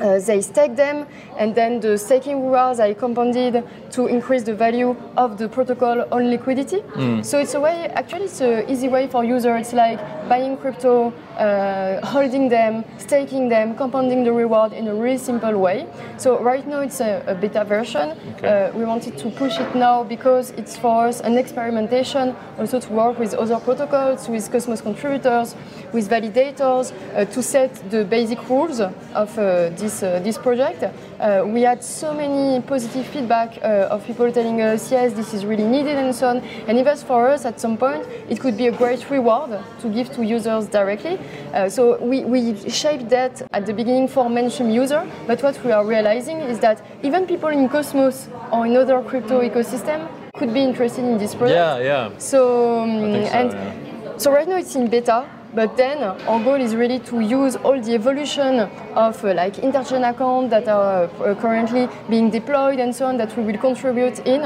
uh, 0.00 0.18
they 0.18 0.40
stake 0.40 0.76
them, 0.76 1.06
and 1.38 1.54
then 1.54 1.80
the 1.80 1.96
staking 1.96 2.44
rewards 2.44 2.80
are 2.80 2.92
compounded 2.94 3.64
to 3.96 4.06
increase 4.06 4.42
the 4.42 4.54
value 4.54 4.94
of 5.16 5.38
the 5.38 5.48
protocol 5.48 6.04
on 6.12 6.30
liquidity. 6.30 6.80
So 7.22 7.38
it's 7.38 7.54
a 7.54 7.60
way, 7.60 7.88
actually, 8.00 8.26
it's 8.26 8.40
an 8.40 8.68
easy 8.68 8.88
way 8.88 9.06
for 9.08 9.24
users. 9.24 9.60
It's 9.60 9.72
like 9.72 9.98
buying 10.28 10.56
crypto, 10.58 11.12
uh, 11.38 12.04
holding 12.06 12.48
them, 12.48 12.84
staking 12.98 13.48
them, 13.48 13.74
compounding 13.74 14.24
the 14.24 14.32
reward 14.32 14.72
in 14.72 14.88
a 14.88 14.94
really 14.94 15.18
simple 15.18 15.56
way. 15.58 15.86
So 16.18 16.28
right 16.50 16.66
now 16.66 16.80
it's 16.80 17.00
a, 17.00 17.22
a 17.26 17.34
beta 17.34 17.64
version. 17.64 18.06
Okay. 18.36 18.68
Uh, 18.68 18.78
we 18.78 18.84
wanted 18.84 19.16
to 19.18 19.30
push 19.30 19.58
it 19.58 19.74
now 19.74 20.04
because 20.04 20.50
it's 20.60 20.76
for 20.76 21.06
us 21.08 21.20
an 21.20 21.38
experimentation, 21.38 22.36
also 22.58 22.80
to 22.80 22.92
work 22.92 23.18
with 23.18 23.34
other 23.34 23.58
protocols, 23.60 24.28
with 24.28 24.50
Cosmos 24.52 24.82
contributors, 24.82 25.56
with 25.92 26.10
validators, 26.10 26.92
uh, 26.92 27.24
to 27.24 27.42
set 27.42 27.72
the 27.90 28.04
basic 28.04 28.40
rules 28.48 28.80
of 28.80 29.38
uh, 29.38 29.70
this, 29.70 30.02
uh, 30.02 30.20
this 30.22 30.38
project. 30.38 30.84
Uh, 30.84 31.44
we 31.46 31.62
had 31.62 31.82
so 31.82 32.12
many 32.12 32.60
positive 32.62 33.06
feedback 33.06 33.56
of 33.86 34.04
people 34.06 34.30
telling 34.32 34.60
us, 34.60 34.90
yes, 34.90 35.12
this 35.12 35.32
is 35.34 35.44
really 35.44 35.64
needed 35.64 35.96
and 35.96 36.14
so 36.14 36.28
on. 36.28 36.38
And 36.68 36.78
even 36.78 36.96
for 36.96 37.28
us, 37.28 37.44
at 37.44 37.60
some 37.60 37.76
point, 37.76 38.06
it 38.28 38.40
could 38.40 38.56
be 38.56 38.66
a 38.68 38.72
great 38.72 39.08
reward 39.10 39.58
to 39.80 39.88
give 39.88 40.12
to 40.14 40.24
users 40.24 40.66
directly. 40.66 41.18
Uh, 41.52 41.68
so 41.68 41.98
we, 42.02 42.24
we 42.24 42.68
shaped 42.68 43.08
that 43.10 43.42
at 43.52 43.66
the 43.66 43.72
beginning 43.72 44.08
for 44.08 44.28
mainstream 44.28 44.70
user, 44.70 45.06
but 45.26 45.42
what 45.42 45.62
we 45.64 45.72
are 45.72 45.84
realizing 45.84 46.38
is 46.38 46.58
that 46.60 46.84
even 47.02 47.26
people 47.26 47.48
in 47.48 47.68
Cosmos 47.68 48.28
or 48.52 48.66
in 48.66 48.76
other 48.76 49.02
crypto 49.02 49.40
ecosystem 49.40 50.08
could 50.34 50.52
be 50.52 50.60
interested 50.60 51.04
in 51.04 51.18
this 51.18 51.34
product. 51.34 51.82
Yeah, 51.82 52.10
yeah. 52.10 52.18
So, 52.18 52.80
um, 52.80 52.90
so, 52.90 53.18
and 53.38 53.52
yeah. 53.52 54.18
so 54.18 54.30
right 54.30 54.48
now 54.48 54.56
it's 54.56 54.74
in 54.76 54.88
beta. 54.88 55.26
But 55.56 55.74
then 55.78 56.02
our 56.02 56.44
goal 56.44 56.60
is 56.60 56.76
really 56.76 56.98
to 56.98 57.20
use 57.20 57.56
all 57.56 57.80
the 57.80 57.94
evolution 57.94 58.60
of 58.94 59.24
uh, 59.24 59.32
like 59.32 59.54
interchain 59.54 60.06
accounts 60.06 60.50
that 60.50 60.68
are 60.68 61.04
uh, 61.04 61.34
currently 61.34 61.88
being 62.10 62.28
deployed 62.28 62.78
and 62.78 62.94
so 62.94 63.06
on 63.06 63.16
that 63.16 63.34
we 63.38 63.42
will 63.42 63.56
contribute 63.56 64.18
in 64.26 64.42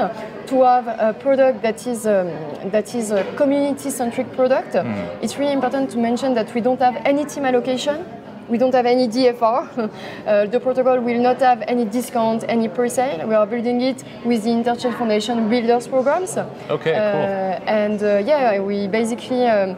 to 0.47 0.63
have 0.63 0.87
a 0.87 1.13
product 1.19 1.61
that 1.63 1.85
is 1.85 2.07
um, 2.07 2.27
that 2.71 2.95
is 2.95 3.11
a 3.11 3.25
community-centric 3.35 4.31
product. 4.37 4.71
Mm. 4.71 5.21
It's 5.21 5.37
really 5.37 5.51
important 5.51 5.89
to 5.91 5.97
mention 5.97 6.33
that 6.35 6.55
we 6.55 6.61
don't 6.61 6.79
have 6.79 6.95
any 7.03 7.25
team 7.25 7.43
allocation 7.43 8.05
we 8.51 8.57
don't 8.57 8.73
have 8.73 8.85
any 8.85 9.07
DFR. 9.07 9.41
uh, 10.27 10.45
the 10.45 10.59
protocol 10.59 10.99
will 10.99 11.21
not 11.21 11.39
have 11.39 11.63
any 11.67 11.85
discount, 11.85 12.43
any 12.49 12.67
pre-sale. 12.67 13.25
We 13.25 13.33
are 13.33 13.47
building 13.47 13.79
it 13.79 14.03
with 14.25 14.43
the 14.43 14.49
Interchain 14.49 14.97
Foundation 14.97 15.49
Builders 15.49 15.87
programs. 15.87 16.37
Okay, 16.37 16.93
uh, 16.93 17.11
cool. 17.11 17.69
And 17.69 18.03
uh, 18.03 18.17
yeah, 18.17 18.59
we 18.59 18.87
basically 18.87 19.47
um, 19.47 19.77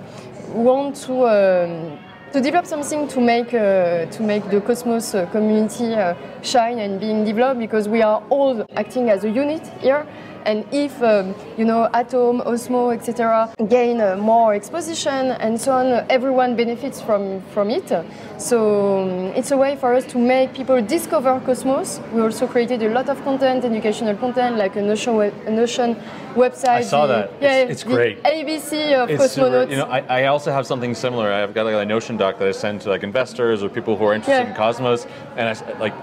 want 0.54 0.96
to 0.96 1.28
um, 1.28 2.00
to 2.32 2.42
develop 2.42 2.66
something 2.66 3.08
to 3.08 3.22
make 3.22 3.54
uh, 3.54 4.06
to 4.06 4.24
make 4.24 4.50
the 4.50 4.62
Cosmos 4.62 5.14
uh, 5.14 5.26
community 5.28 5.94
uh, 5.94 6.16
shine 6.42 6.80
and 6.80 7.00
being 7.00 7.24
developed 7.24 7.60
because 7.60 7.88
we 7.88 8.02
are 8.02 8.24
all 8.30 8.66
acting 8.76 9.10
as 9.10 9.24
a 9.24 9.30
unit 9.30 9.68
here 9.82 10.08
and 10.46 10.66
if 10.72 11.02
um, 11.02 11.36
you 11.58 11.66
know 11.66 11.90
Atom, 11.94 12.42
Osmo, 12.42 12.94
etc., 12.94 13.54
gain 13.68 14.02
uh, 14.02 14.16
more 14.18 14.54
exposition 14.54 15.32
and 15.32 15.60
so 15.60 15.72
on, 15.74 16.06
everyone 16.10 16.56
benefits 16.56 17.02
from 17.02 17.42
from 17.54 17.70
it. 17.70 17.90
So 18.38 19.04
um, 19.04 19.10
it's 19.36 19.52
a 19.52 19.58
way 19.58 19.76
for 19.76 19.94
us 19.94 20.06
to 20.06 20.18
make 20.18 20.54
people 20.54 20.82
discover 20.82 21.40
Cosmos. 21.46 22.02
We 22.14 22.22
also 22.22 22.48
created 22.48 22.84
a 22.84 22.90
lot 22.90 23.10
of 23.10 23.24
content, 23.24 23.64
educational 23.64 24.16
content, 24.16 24.58
like 24.58 24.76
a 24.76 24.82
Notion, 24.82 25.16
web, 25.16 25.34
a 25.46 25.52
Notion 25.52 25.96
website. 26.36 26.68
I 26.68 26.82
saw 26.82 27.08
the, 27.08 27.14
that. 27.14 27.32
Yeah, 27.42 27.58
it's, 27.58 27.72
it's 27.72 27.84
great. 27.84 28.22
ABC 28.24 28.94
of 28.94 29.10
it's 29.10 29.24
Cosmonauts. 29.24 29.64
Super, 29.64 29.72
you 29.72 29.78
know, 29.78 29.86
I, 29.86 30.24
I, 30.24 30.26
also 30.26 30.52
have 30.52 30.66
something 30.66 30.94
similar. 30.94 31.32
I've 31.32 31.54
got 31.54 31.66
like 31.66 31.76
a 31.76 31.86
Notion 31.86 32.18
doc 32.18 32.40
that 32.40 32.48
I 32.48 32.52
send 32.52 32.82
to 32.82 32.90
like 32.90 33.04
investors 33.04 33.64
or 33.64 33.70
people 33.70 33.96
who 33.98 34.06
are 34.06 34.14
interested 34.14 34.44
yeah. 34.44 34.50
in 34.50 34.56
Cosmos, 34.56 35.06
and 35.38 35.48
I 35.50 35.80
like 35.80 35.94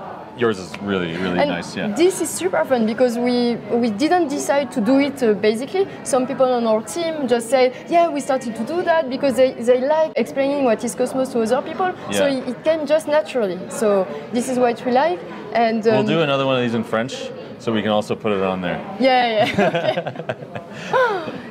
yours 0.41 0.59
is 0.59 0.71
really 0.81 1.13
really 1.19 1.39
and 1.39 1.51
nice 1.51 1.77
yeah. 1.77 1.89
this 1.95 2.21
is 2.21 2.31
super 2.31 2.65
fun 2.65 2.87
because 2.87 3.19
we 3.19 3.57
we 3.83 3.91
didn't 3.91 4.29
decide 4.29 4.73
to 4.73 4.81
do 4.81 4.99
it 4.99 5.23
uh, 5.23 5.35
basically. 5.35 5.87
Some 6.03 6.27
people 6.27 6.47
on 6.47 6.67
our 6.67 6.83
team 6.83 7.29
just 7.29 7.51
said 7.51 7.69
yeah 7.89 8.09
we 8.09 8.21
started 8.21 8.57
to 8.57 8.65
do 8.65 8.83
that 8.83 9.11
because 9.11 9.35
they, 9.37 9.53
they 9.53 9.81
like 9.81 10.13
explaining 10.17 10.65
what 10.65 10.83
is 10.85 10.95
cosmos 10.95 11.29
to 11.33 11.41
other 11.43 11.63
people. 11.63 11.93
Yeah. 12.11 12.19
so 12.19 12.27
it, 12.27 12.49
it, 12.49 12.65
came 12.65 12.87
just 12.87 13.07
naturally. 13.07 13.59
So 13.69 14.07
this 14.33 14.49
is 14.49 14.59
what 14.59 14.85
we 14.85 14.93
like 14.93 15.21
and 15.53 15.87
um, 15.87 15.95
we'll 15.95 16.15
do 16.17 16.23
another 16.23 16.47
one 16.47 16.57
of 16.57 16.63
these 16.63 16.75
in 16.75 16.85
french 16.85 17.31
so 17.59 17.73
we 17.73 17.83
can 17.83 17.91
also 17.91 18.15
put 18.17 18.33
it 18.33 18.43
on 18.43 18.61
there. 18.63 18.81
Yeah 18.99 19.45
yeah 19.45 20.25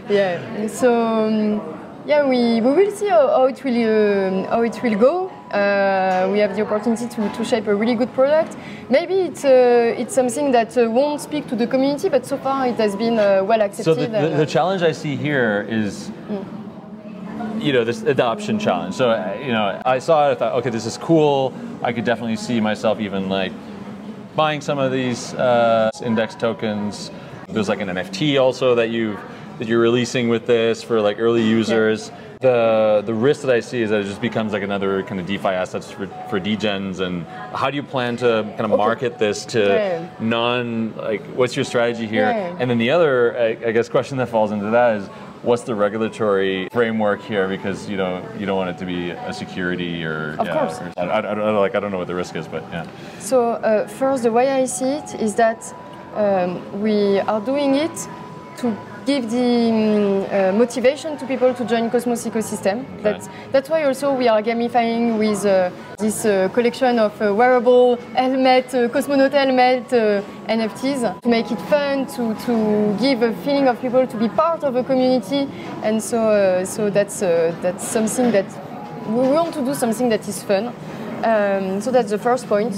yeah. 0.10 0.68
So 0.82 0.90
um, 0.94 1.62
yeah 2.06 2.28
we, 2.28 2.62
we 2.62 2.72
will 2.72 2.92
see 2.92 3.10
how, 3.10 3.28
how 3.28 3.46
it 3.46 3.64
will 3.64 4.46
uh, 4.46 4.50
how 4.50 4.62
it 4.64 4.82
will 4.82 4.98
go 4.98 5.32
uh, 5.52 6.30
we 6.32 6.40
have 6.40 6.56
the 6.56 6.62
opportunity 6.62 7.08
to, 7.08 7.30
to 7.30 7.44
shape 7.44 7.68
a 7.68 7.76
really 7.76 7.96
good 7.96 8.14
product. 8.14 8.56
Maybe 8.90 9.16
it's, 9.16 9.44
uh, 9.44 9.96
it's 9.98 10.14
something 10.14 10.52
that 10.52 10.78
uh, 10.78 10.90
won't 10.90 11.22
speak 11.22 11.48
to 11.48 11.56
the 11.56 11.66
community, 11.66 12.10
but 12.10 12.26
so 12.26 12.38
far 12.38 12.68
it 12.68 12.76
has 12.76 12.96
been 12.96 13.18
uh, 13.18 13.44
well 13.44 13.62
accepted. 13.62 13.84
So 13.84 13.96
the, 13.96 14.08
the, 14.08 14.30
the, 14.38 14.46
challenge 14.46 14.84
I 14.84 14.92
see 14.92 15.16
here 15.16 15.66
is, 15.68 16.12
mm. 16.30 17.64
you 17.64 17.74
know, 17.74 17.84
this 17.84 18.04
adoption 18.04 18.60
challenge. 18.60 18.96
So 18.96 19.10
uh, 19.10 19.38
you 19.42 19.52
know, 19.52 19.82
I 19.86 20.00
saw 20.00 20.30
it. 20.30 20.34
I 20.34 20.36
thought, 20.36 20.54
okay, 20.56 20.70
this 20.70 20.86
is 20.86 20.98
cool. 20.98 21.54
I 21.82 21.94
could 21.94 22.06
definitely 22.06 22.36
see 22.36 22.62
myself 22.62 23.00
even 23.00 23.30
like 23.30 23.52
buying 24.36 24.62
some 24.62 24.78
of 24.78 24.92
these 24.92 25.34
uh, 25.34 25.90
index 26.04 26.36
tokens. 26.36 27.10
There's 27.48 27.70
like 27.70 27.82
an 27.82 27.88
NFT 27.88 28.40
also 28.40 28.76
that 28.76 28.90
you 28.90 29.18
that 29.58 29.68
you're 29.68 29.82
releasing 29.82 30.30
with 30.30 30.46
this 30.46 30.84
for 30.84 31.02
like 31.02 31.20
early 31.20 31.44
users. 31.44 32.10
Yeah 32.10 32.29
the 32.40 33.04
the 33.06 33.14
risk 33.14 33.42
that 33.42 33.52
I 33.52 33.60
see 33.60 33.82
is 33.82 33.90
that 33.90 34.00
it 34.00 34.06
just 34.06 34.22
becomes 34.22 34.54
like 34.54 34.64
another 34.64 35.04
kind 35.04 35.20
of 35.20 35.28
DeFi 35.28 35.50
assets 35.50 35.92
for, 35.92 36.08
for 36.30 36.40
degens. 36.40 37.02
And 37.02 37.26
how 37.54 37.70
do 37.70 37.76
you 37.76 37.84
plan 37.84 38.16
to 38.18 38.44
kind 38.58 38.62
of 38.62 38.78
market 38.78 39.18
this 39.18 39.46
to 39.48 39.60
yeah. 39.60 40.10
non 40.22 40.96
like 40.96 41.22
what's 41.36 41.56
your 41.58 41.66
strategy 41.66 42.08
here? 42.08 42.30
Yeah. 42.30 42.56
And 42.58 42.70
then 42.70 42.78
the 42.78 42.92
other 42.92 43.38
I, 43.38 43.68
I 43.68 43.72
guess 43.72 43.90
question 43.90 44.18
that 44.20 44.30
falls 44.30 44.52
into 44.52 44.70
that 44.70 44.98
is 44.98 45.08
what's 45.42 45.64
the 45.64 45.76
regulatory 45.76 46.70
framework 46.70 47.22
here 47.22 47.50
because 47.50 47.90
you 47.90 47.98
know 47.98 48.26
you 48.38 48.46
don't 48.46 48.58
want 48.58 48.70
it 48.70 48.78
to 48.78 48.86
be 48.86 49.10
a 49.10 49.34
security 49.34 50.06
or 50.06 50.36
of 50.40 50.48
yeah, 50.48 50.54
course 50.54 50.80
or, 50.80 50.94
I, 50.98 51.20
I, 51.20 51.22
don't 51.22 51.56
like 51.56 51.76
I 51.76 51.80
don't 51.80 51.92
know 51.92 51.98
what 51.98 52.08
the 52.08 52.16
risk 52.16 52.36
is 52.36 52.46
but 52.46 52.62
yeah 52.72 52.86
so 53.20 53.52
uh, 53.52 53.88
first 53.88 54.24
the 54.24 54.34
way 54.34 54.50
I 54.50 54.66
see 54.66 54.90
it 54.90 55.16
is 55.16 55.36
that 55.36 55.74
um, 56.16 56.82
we 56.82 57.20
are 57.20 57.40
doing 57.40 57.76
it 57.76 57.96
to 58.58 58.78
give 59.10 59.32
the 59.32 59.50
um, 59.72 60.26
uh, 60.30 60.52
motivation 60.64 61.18
to 61.18 61.26
people 61.26 61.52
to 61.56 61.66
join 61.66 61.90
Cosmos 61.90 62.28
ecosystem. 62.28 62.78
Okay. 62.82 63.04
That's, 63.04 63.30
that's 63.52 63.70
why 63.70 63.84
also 63.84 64.14
we 64.14 64.28
are 64.28 64.42
gamifying 64.44 65.18
with 65.18 65.46
uh, 65.46 65.72
this 65.98 66.26
uh, 66.26 66.48
collection 66.54 67.00
of 67.00 67.20
uh, 67.20 67.34
wearable 67.34 67.96
helmet, 68.14 68.68
uh, 68.76 68.88
cosmonaut 68.90 69.32
helmet 69.32 69.92
uh, 69.94 70.22
NFTs 70.48 71.22
to 71.22 71.28
make 71.28 71.50
it 71.50 71.62
fun, 71.74 72.06
to, 72.16 72.36
to 72.46 72.54
give 73.00 73.24
a 73.24 73.34
feeling 73.44 73.68
of 73.68 73.82
people 73.82 74.06
to 74.06 74.18
be 74.18 74.30
part 74.30 74.64
of 74.64 74.76
a 74.76 74.84
community. 74.84 75.50
And 75.82 76.04
so, 76.04 76.64
so 76.66 76.92
that's, 76.92 77.22
that's 77.64 77.88
something 77.88 78.32
that 78.32 78.46
we 79.08 79.28
want 79.28 79.56
to 79.56 79.66
do 79.66 79.74
something 79.74 80.10
that 80.10 80.28
is 80.28 80.44
fun. 80.44 80.68
Um, 81.24 81.82
so 81.82 81.90
that's 81.90 82.12
the 82.12 82.20
first 82.20 82.46
point. 82.48 82.76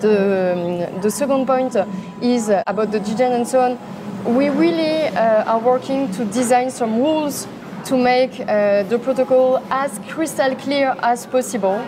The, 0.00 0.86
um, 0.92 1.00
the 1.00 1.10
second 1.10 1.46
point 1.46 1.76
is 2.22 2.48
about 2.66 2.90
the 2.92 3.00
degen 3.00 3.32
and 3.32 3.46
so 3.46 3.60
on 3.60 3.78
we 4.26 4.48
really 4.48 5.06
uh, 5.08 5.44
are 5.44 5.58
working 5.58 6.10
to 6.12 6.24
design 6.24 6.70
some 6.70 6.98
rules 6.98 7.46
to 7.84 7.96
make 7.96 8.40
uh, 8.40 8.82
the 8.84 8.98
protocol 8.98 9.58
as 9.70 10.00
crystal 10.08 10.54
clear 10.56 10.96
as 11.02 11.26
possible. 11.26 11.80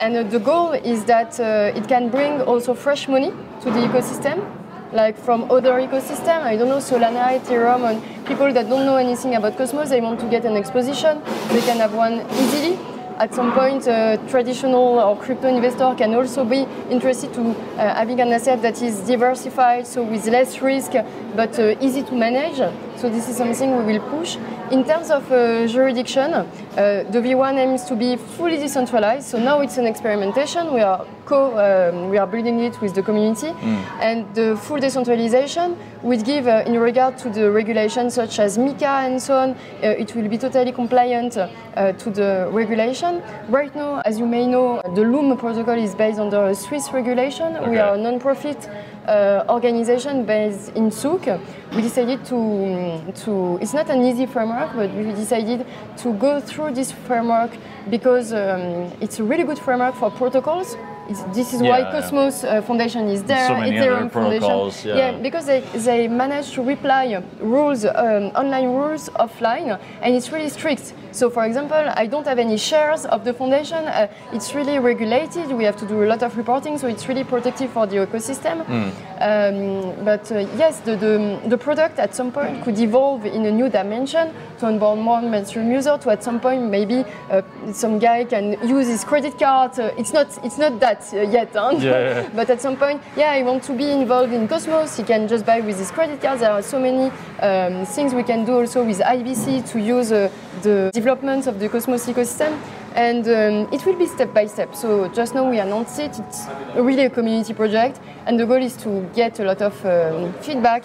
And 0.00 0.16
uh, 0.16 0.22
the 0.24 0.38
goal 0.38 0.72
is 0.72 1.04
that 1.04 1.38
it 1.38 1.86
can 1.88 2.08
bring 2.08 2.40
also 2.40 2.74
fresh 2.74 3.08
money 3.08 3.30
to 3.60 3.70
the 3.70 3.80
ecosystem, 3.80 4.42
like 4.92 5.18
from 5.18 5.50
other 5.50 5.72
ecosystem. 5.80 6.42
I 6.42 6.56
don't 6.56 6.68
know, 6.68 6.78
Solana, 6.78 7.38
Ethereum, 7.38 7.84
and 7.90 8.26
people 8.26 8.52
that 8.52 8.68
don't 8.68 8.86
know 8.86 8.96
anything 8.96 9.34
about 9.34 9.56
Cosmos, 9.56 9.90
they 9.90 10.00
want 10.00 10.18
to 10.20 10.26
get 10.28 10.44
an 10.44 10.56
exposition. 10.56 11.22
They 11.48 11.60
can 11.60 11.78
have 11.78 11.94
one 11.94 12.24
easily 12.32 12.78
at 13.22 13.32
some 13.32 13.52
point, 13.52 13.86
a 13.86 14.18
traditional 14.28 14.98
or 14.98 15.16
crypto 15.16 15.46
investor 15.46 15.94
can 15.96 16.12
also 16.12 16.44
be 16.44 16.66
interested 16.90 17.32
to 17.34 17.50
uh, 17.50 17.94
having 17.94 18.20
an 18.20 18.32
asset 18.32 18.60
that 18.62 18.82
is 18.82 18.98
diversified, 19.06 19.86
so 19.86 20.02
with 20.02 20.26
less 20.26 20.60
risk, 20.60 20.90
but 21.36 21.56
uh, 21.56 21.76
easy 21.80 22.02
to 22.02 22.14
manage. 22.16 22.58
So 23.02 23.08
this 23.08 23.28
is 23.28 23.36
something 23.36 23.84
we 23.84 23.94
will 23.94 24.10
push. 24.10 24.36
In 24.70 24.84
terms 24.84 25.10
of 25.10 25.28
uh, 25.32 25.66
jurisdiction, 25.66 26.34
uh, 26.34 26.46
the 27.10 27.18
V1 27.18 27.58
aims 27.58 27.84
to 27.86 27.96
be 27.96 28.14
fully 28.14 28.58
decentralized. 28.58 29.26
So 29.26 29.40
now 29.40 29.60
it's 29.60 29.76
an 29.76 29.86
experimentation. 29.86 30.72
We 30.72 30.82
are 30.82 31.04
co, 31.24 31.58
um, 31.58 32.10
we 32.10 32.18
are 32.18 32.28
building 32.28 32.60
it 32.60 32.80
with 32.80 32.94
the 32.94 33.02
community, 33.02 33.48
mm. 33.48 34.00
and 34.00 34.32
the 34.36 34.56
full 34.56 34.78
decentralization 34.78 35.76
would 36.02 36.24
give, 36.24 36.46
uh, 36.46 36.62
in 36.64 36.78
regard 36.78 37.18
to 37.18 37.28
the 37.28 37.50
regulations 37.50 38.14
such 38.14 38.38
as 38.38 38.56
MiCA 38.56 39.06
and 39.06 39.20
so 39.20 39.36
on, 39.36 39.50
uh, 39.50 40.02
it 40.02 40.14
will 40.14 40.28
be 40.28 40.38
totally 40.38 40.70
compliant 40.70 41.36
uh, 41.36 41.92
to 41.92 42.10
the 42.10 42.48
regulation. 42.52 43.20
Right 43.48 43.74
now, 43.74 44.00
as 44.04 44.18
you 44.20 44.26
may 44.26 44.46
know, 44.46 44.80
the 44.94 45.02
Lum 45.02 45.36
protocol 45.36 45.78
is 45.78 45.94
based 45.96 46.20
under 46.20 46.44
a 46.46 46.54
Swiss 46.54 46.92
regulation. 46.92 47.56
Okay. 47.56 47.70
We 47.70 47.78
are 47.78 47.94
a 47.94 47.98
non-profit 47.98 48.68
uh, 49.06 49.44
organization 49.48 50.24
based 50.24 50.70
in 50.76 50.90
Zug, 50.90 51.26
we 51.74 51.82
decided 51.82 52.24
to, 52.26 53.12
to, 53.24 53.58
it's 53.60 53.74
not 53.74 53.90
an 53.90 54.02
easy 54.02 54.26
framework, 54.26 54.74
but 54.74 54.90
we 54.94 55.04
decided 55.12 55.66
to 55.98 56.12
go 56.14 56.40
through 56.40 56.72
this 56.72 56.92
framework 56.92 57.50
because 57.90 58.32
um, 58.32 58.92
it's 59.00 59.18
a 59.18 59.24
really 59.24 59.44
good 59.44 59.58
framework 59.58 59.94
for 59.94 60.10
protocols. 60.10 60.76
It's, 61.08 61.22
this 61.34 61.52
is 61.52 61.60
yeah, 61.60 61.70
why 61.70 61.90
Cosmos 61.90 62.44
uh, 62.44 62.62
Foundation 62.62 63.08
is 63.08 63.22
there, 63.24 63.48
so 63.48 63.54
Ethereum 63.54 64.10
Foundation. 64.10 64.88
Yeah. 64.88 64.96
yeah. 64.96 65.18
because 65.18 65.46
they, 65.46 65.60
they 65.60 66.08
managed 66.08 66.54
to 66.54 66.62
reply 66.62 67.22
rules, 67.40 67.84
um, 67.84 68.30
online 68.34 68.68
rules 68.68 69.08
offline, 69.10 69.78
and 70.00 70.14
it's 70.14 70.30
really 70.30 70.48
strict. 70.48 70.94
So, 71.12 71.28
for 71.28 71.44
example, 71.44 71.84
I 71.94 72.06
don't 72.06 72.26
have 72.26 72.38
any 72.38 72.56
shares 72.56 73.04
of 73.04 73.24
the 73.24 73.34
foundation. 73.34 73.84
Uh, 73.86 74.08
it's 74.32 74.54
really 74.54 74.78
regulated. 74.78 75.50
We 75.50 75.64
have 75.64 75.76
to 75.76 75.86
do 75.86 76.02
a 76.04 76.06
lot 76.06 76.22
of 76.22 76.36
reporting, 76.36 76.78
so 76.78 76.86
it's 76.86 77.06
really 77.08 77.24
protective 77.24 77.70
for 77.70 77.86
the 77.86 77.96
ecosystem. 77.96 78.64
Mm. 78.64 78.92
Um, 79.20 80.04
but 80.04 80.30
uh, 80.32 80.38
yes, 80.56 80.80
the, 80.80 80.96
the, 80.96 81.40
the, 81.48 81.58
product 81.58 81.98
at 81.98 82.14
some 82.14 82.32
point 82.32 82.64
could 82.64 82.78
evolve 82.78 83.26
in 83.26 83.46
a 83.46 83.50
new 83.52 83.68
dimension 83.68 84.34
to 84.62 84.66
onboard 84.68 84.98
more 84.98 85.20
mainstream 85.20 85.70
user. 85.70 85.98
To 85.98 86.10
at 86.10 86.22
some 86.22 86.38
point 86.40 86.62
maybe 86.70 87.04
uh, 87.30 87.42
some 87.72 87.98
guy 87.98 88.24
can 88.24 88.56
use 88.66 88.86
his 88.86 89.04
credit 89.04 89.38
card. 89.38 89.78
Uh, 89.78 89.90
it's 89.98 90.12
not 90.12 90.28
it's 90.44 90.58
not 90.58 90.78
that 90.80 91.02
uh, 91.12 91.20
yet, 91.20 91.50
huh? 91.52 91.74
yeah, 91.78 92.22
yeah. 92.22 92.30
but 92.34 92.48
at 92.48 92.60
some 92.60 92.76
point, 92.76 93.02
yeah, 93.16 93.32
I 93.32 93.42
want 93.42 93.62
to 93.64 93.72
be 93.72 93.90
involved 93.90 94.32
in 94.32 94.46
Cosmos. 94.46 94.96
He 94.96 95.02
can 95.02 95.26
just 95.28 95.44
buy 95.44 95.60
with 95.60 95.78
his 95.78 95.90
credit 95.90 96.20
card. 96.20 96.40
There 96.40 96.50
are 96.50 96.62
so 96.62 96.78
many 96.78 97.10
um, 97.40 97.84
things 97.86 98.14
we 98.14 98.22
can 98.22 98.44
do 98.44 98.52
also 98.60 98.84
with 98.84 99.00
IBC 99.00 99.68
to 99.72 99.80
use 99.80 100.12
uh, 100.12 100.30
the 100.62 100.90
development 100.94 101.46
of 101.46 101.58
the 101.58 101.68
Cosmos 101.68 102.06
ecosystem. 102.06 102.56
and 102.94 103.26
um, 103.26 103.72
it 103.72 103.84
will 103.86 103.96
be 103.96 104.06
step 104.06 104.34
by 104.34 104.46
step. 104.46 104.74
So 104.74 105.08
just 105.08 105.34
now 105.34 105.48
we 105.48 105.58
announced 105.58 105.98
it. 105.98 106.18
It's 106.18 106.46
really 106.76 107.06
a 107.06 107.10
community 107.10 107.54
project, 107.54 108.00
and 108.26 108.38
the 108.38 108.44
goal 108.44 108.62
is 108.62 108.76
to 108.78 109.08
get 109.14 109.40
a 109.40 109.44
lot 109.44 109.62
of 109.62 109.74
um, 109.86 110.34
feedback 110.42 110.84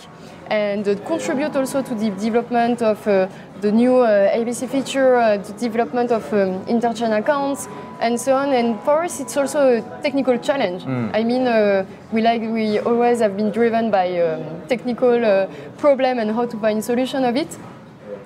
and 0.49 0.85
contribute 1.05 1.55
also 1.55 1.81
to 1.81 1.95
the 1.95 2.09
development 2.11 2.81
of 2.81 3.05
uh, 3.07 3.27
the 3.61 3.71
new 3.71 3.97
uh, 3.97 4.35
ABC 4.35 4.69
feature, 4.69 5.15
uh, 5.15 5.37
the 5.37 5.53
development 5.53 6.11
of 6.11 6.23
um, 6.33 6.63
interchain 6.65 7.17
accounts, 7.17 7.67
and 7.99 8.19
so 8.19 8.35
on. 8.35 8.53
And 8.53 8.79
for 8.81 9.03
us, 9.03 9.19
it's 9.19 9.35
also 9.35 9.77
a 9.77 10.01
technical 10.01 10.37
challenge. 10.37 10.85
I 11.13 11.23
mean, 11.23 11.47
uh, 11.47 11.85
we 12.11 12.21
like 12.21 12.41
we 12.41 12.79
always 12.79 13.19
have 13.19 13.35
been 13.35 13.51
driven 13.51 13.89
by 13.91 14.19
um, 14.19 14.61
technical 14.67 15.23
uh, 15.23 15.47
problem 15.77 16.19
and 16.19 16.31
how 16.31 16.45
to 16.45 16.57
find 16.57 16.83
solution 16.83 17.23
of 17.25 17.35
it. 17.35 17.57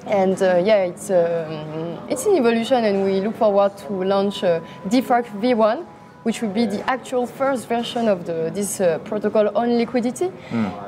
And 0.08 0.42
uh, 0.42 0.62
yeah, 0.64 0.84
it's 0.84 1.10
um, 1.12 2.00
it's 2.10 2.26
an 2.26 2.36
evolution, 2.36 2.84
and 2.84 3.06
we 3.06 3.22
look 3.22 3.36
forward 3.38 3.78
to 3.78 4.04
launch 4.04 4.44
uh, 4.44 4.60
DFRACT 4.88 5.40
V1, 5.40 5.86
which 6.24 6.42
will 6.42 6.50
be 6.54 6.66
the 6.66 6.88
actual 6.90 7.26
first 7.26 7.68
version 7.68 8.08
of 8.08 8.26
the, 8.26 8.52
this 8.54 8.80
uh, 8.80 9.00
protocol 9.00 9.50
on 9.58 9.78
liquidity. 9.78 10.32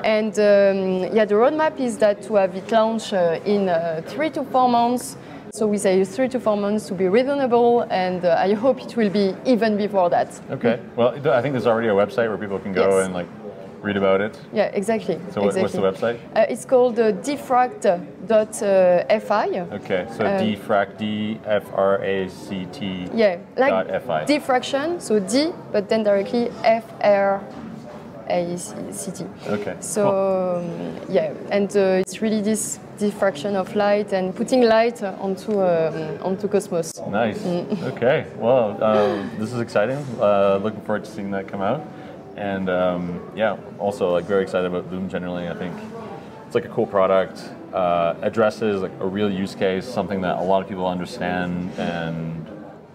And 0.03 0.33
um, 0.39 1.15
yeah, 1.15 1.25
the 1.25 1.35
roadmap 1.35 1.79
is 1.79 1.97
that 1.97 2.21
to 2.23 2.35
have 2.35 2.55
it 2.55 2.71
launched 2.71 3.13
uh, 3.13 3.39
in 3.45 3.69
uh, 3.69 4.01
three 4.05 4.29
to 4.31 4.43
four 4.43 4.69
months. 4.69 5.17
So 5.53 5.67
we 5.67 5.77
say 5.77 6.03
three 6.03 6.29
to 6.29 6.39
four 6.39 6.57
months 6.57 6.87
to 6.87 6.95
be 6.95 7.07
reasonable, 7.07 7.81
and 7.91 8.25
uh, 8.25 8.35
I 8.39 8.53
hope 8.53 8.81
it 8.81 8.97
will 8.97 9.11
be 9.11 9.35
even 9.45 9.77
before 9.77 10.09
that. 10.09 10.29
Okay. 10.49 10.79
Well, 10.95 11.09
I 11.31 11.41
think 11.41 11.53
there's 11.53 11.67
already 11.67 11.89
a 11.89 11.93
website 11.93 12.27
where 12.27 12.37
people 12.39 12.57
can 12.57 12.73
go 12.73 12.89
Yes. 12.97 13.05
and 13.05 13.13
like 13.13 13.27
read 13.83 13.97
about 13.97 14.21
it. 14.21 14.39
Yeah, 14.53 14.71
exactly. 14.73 15.19
So 15.31 15.45
exactly. 15.45 15.61
what's 15.61 15.73
the 15.73 15.81
website? 15.81 16.17
Uh, 16.35 16.45
it's 16.49 16.65
called 16.65 16.97
uh, 16.97 17.11
dfract.fi. 17.27 18.29
Okay. 19.73 20.07
So 20.17 20.25
Um, 20.25 20.39
DFRACT, 20.39 20.97
D 20.97 21.39
F 21.45 21.65
R 21.75 22.01
A 22.01 22.29
C 22.29 22.65
T. 22.71 23.07
Yeah, 23.13 23.37
like 23.57 24.03
FI. 24.05 24.25
diffraction, 24.25 24.99
so 24.99 25.19
D, 25.19 25.51
but 25.71 25.89
then 25.89 26.03
directly 26.03 26.49
F 26.63 26.85
R 27.01 27.41
A 28.29 28.57
C 28.57 29.11
T. 29.11 29.25
Okay. 29.47 29.75
So 29.81 30.01
cool. 30.03 30.15
um, 30.15 30.97
yeah, 31.09 31.33
and 31.51 31.69
uh, 31.75 32.01
it's 32.03 32.21
really 32.21 32.41
this 32.41 32.79
diffraction 32.97 33.55
of 33.55 33.75
light 33.75 34.13
and 34.13 34.33
putting 34.35 34.61
light 34.61 35.03
onto 35.03 35.61
um, 35.61 36.17
onto 36.21 36.47
Cosmos. 36.47 36.93
Nice. 37.09 37.39
Mm. 37.39 37.83
Okay. 37.93 38.25
Well, 38.37 38.81
um, 38.83 39.29
this 39.39 39.51
is 39.51 39.59
exciting. 39.59 39.97
Uh, 40.19 40.59
looking 40.63 40.81
forward 40.81 41.03
to 41.05 41.11
seeing 41.11 41.31
that 41.31 41.47
come 41.47 41.61
out. 41.61 41.81
And 42.35 42.69
um, 42.69 43.21
yeah, 43.35 43.57
also 43.79 44.11
like 44.11 44.25
very 44.25 44.43
excited 44.43 44.65
about 44.65 44.91
Lum 44.91 45.09
generally. 45.09 45.47
I 45.47 45.53
think 45.53 45.73
it's 46.45 46.55
like 46.55 46.65
a 46.65 46.69
cool 46.69 46.87
product. 46.87 47.43
Uh, 47.73 48.15
addresses 48.21 48.81
like 48.81 48.91
a 48.99 49.05
real 49.05 49.31
use 49.31 49.55
case, 49.55 49.85
something 49.85 50.21
that 50.21 50.37
a 50.37 50.41
lot 50.43 50.61
of 50.61 50.69
people 50.69 50.87
understand, 50.87 51.71
and 51.79 52.47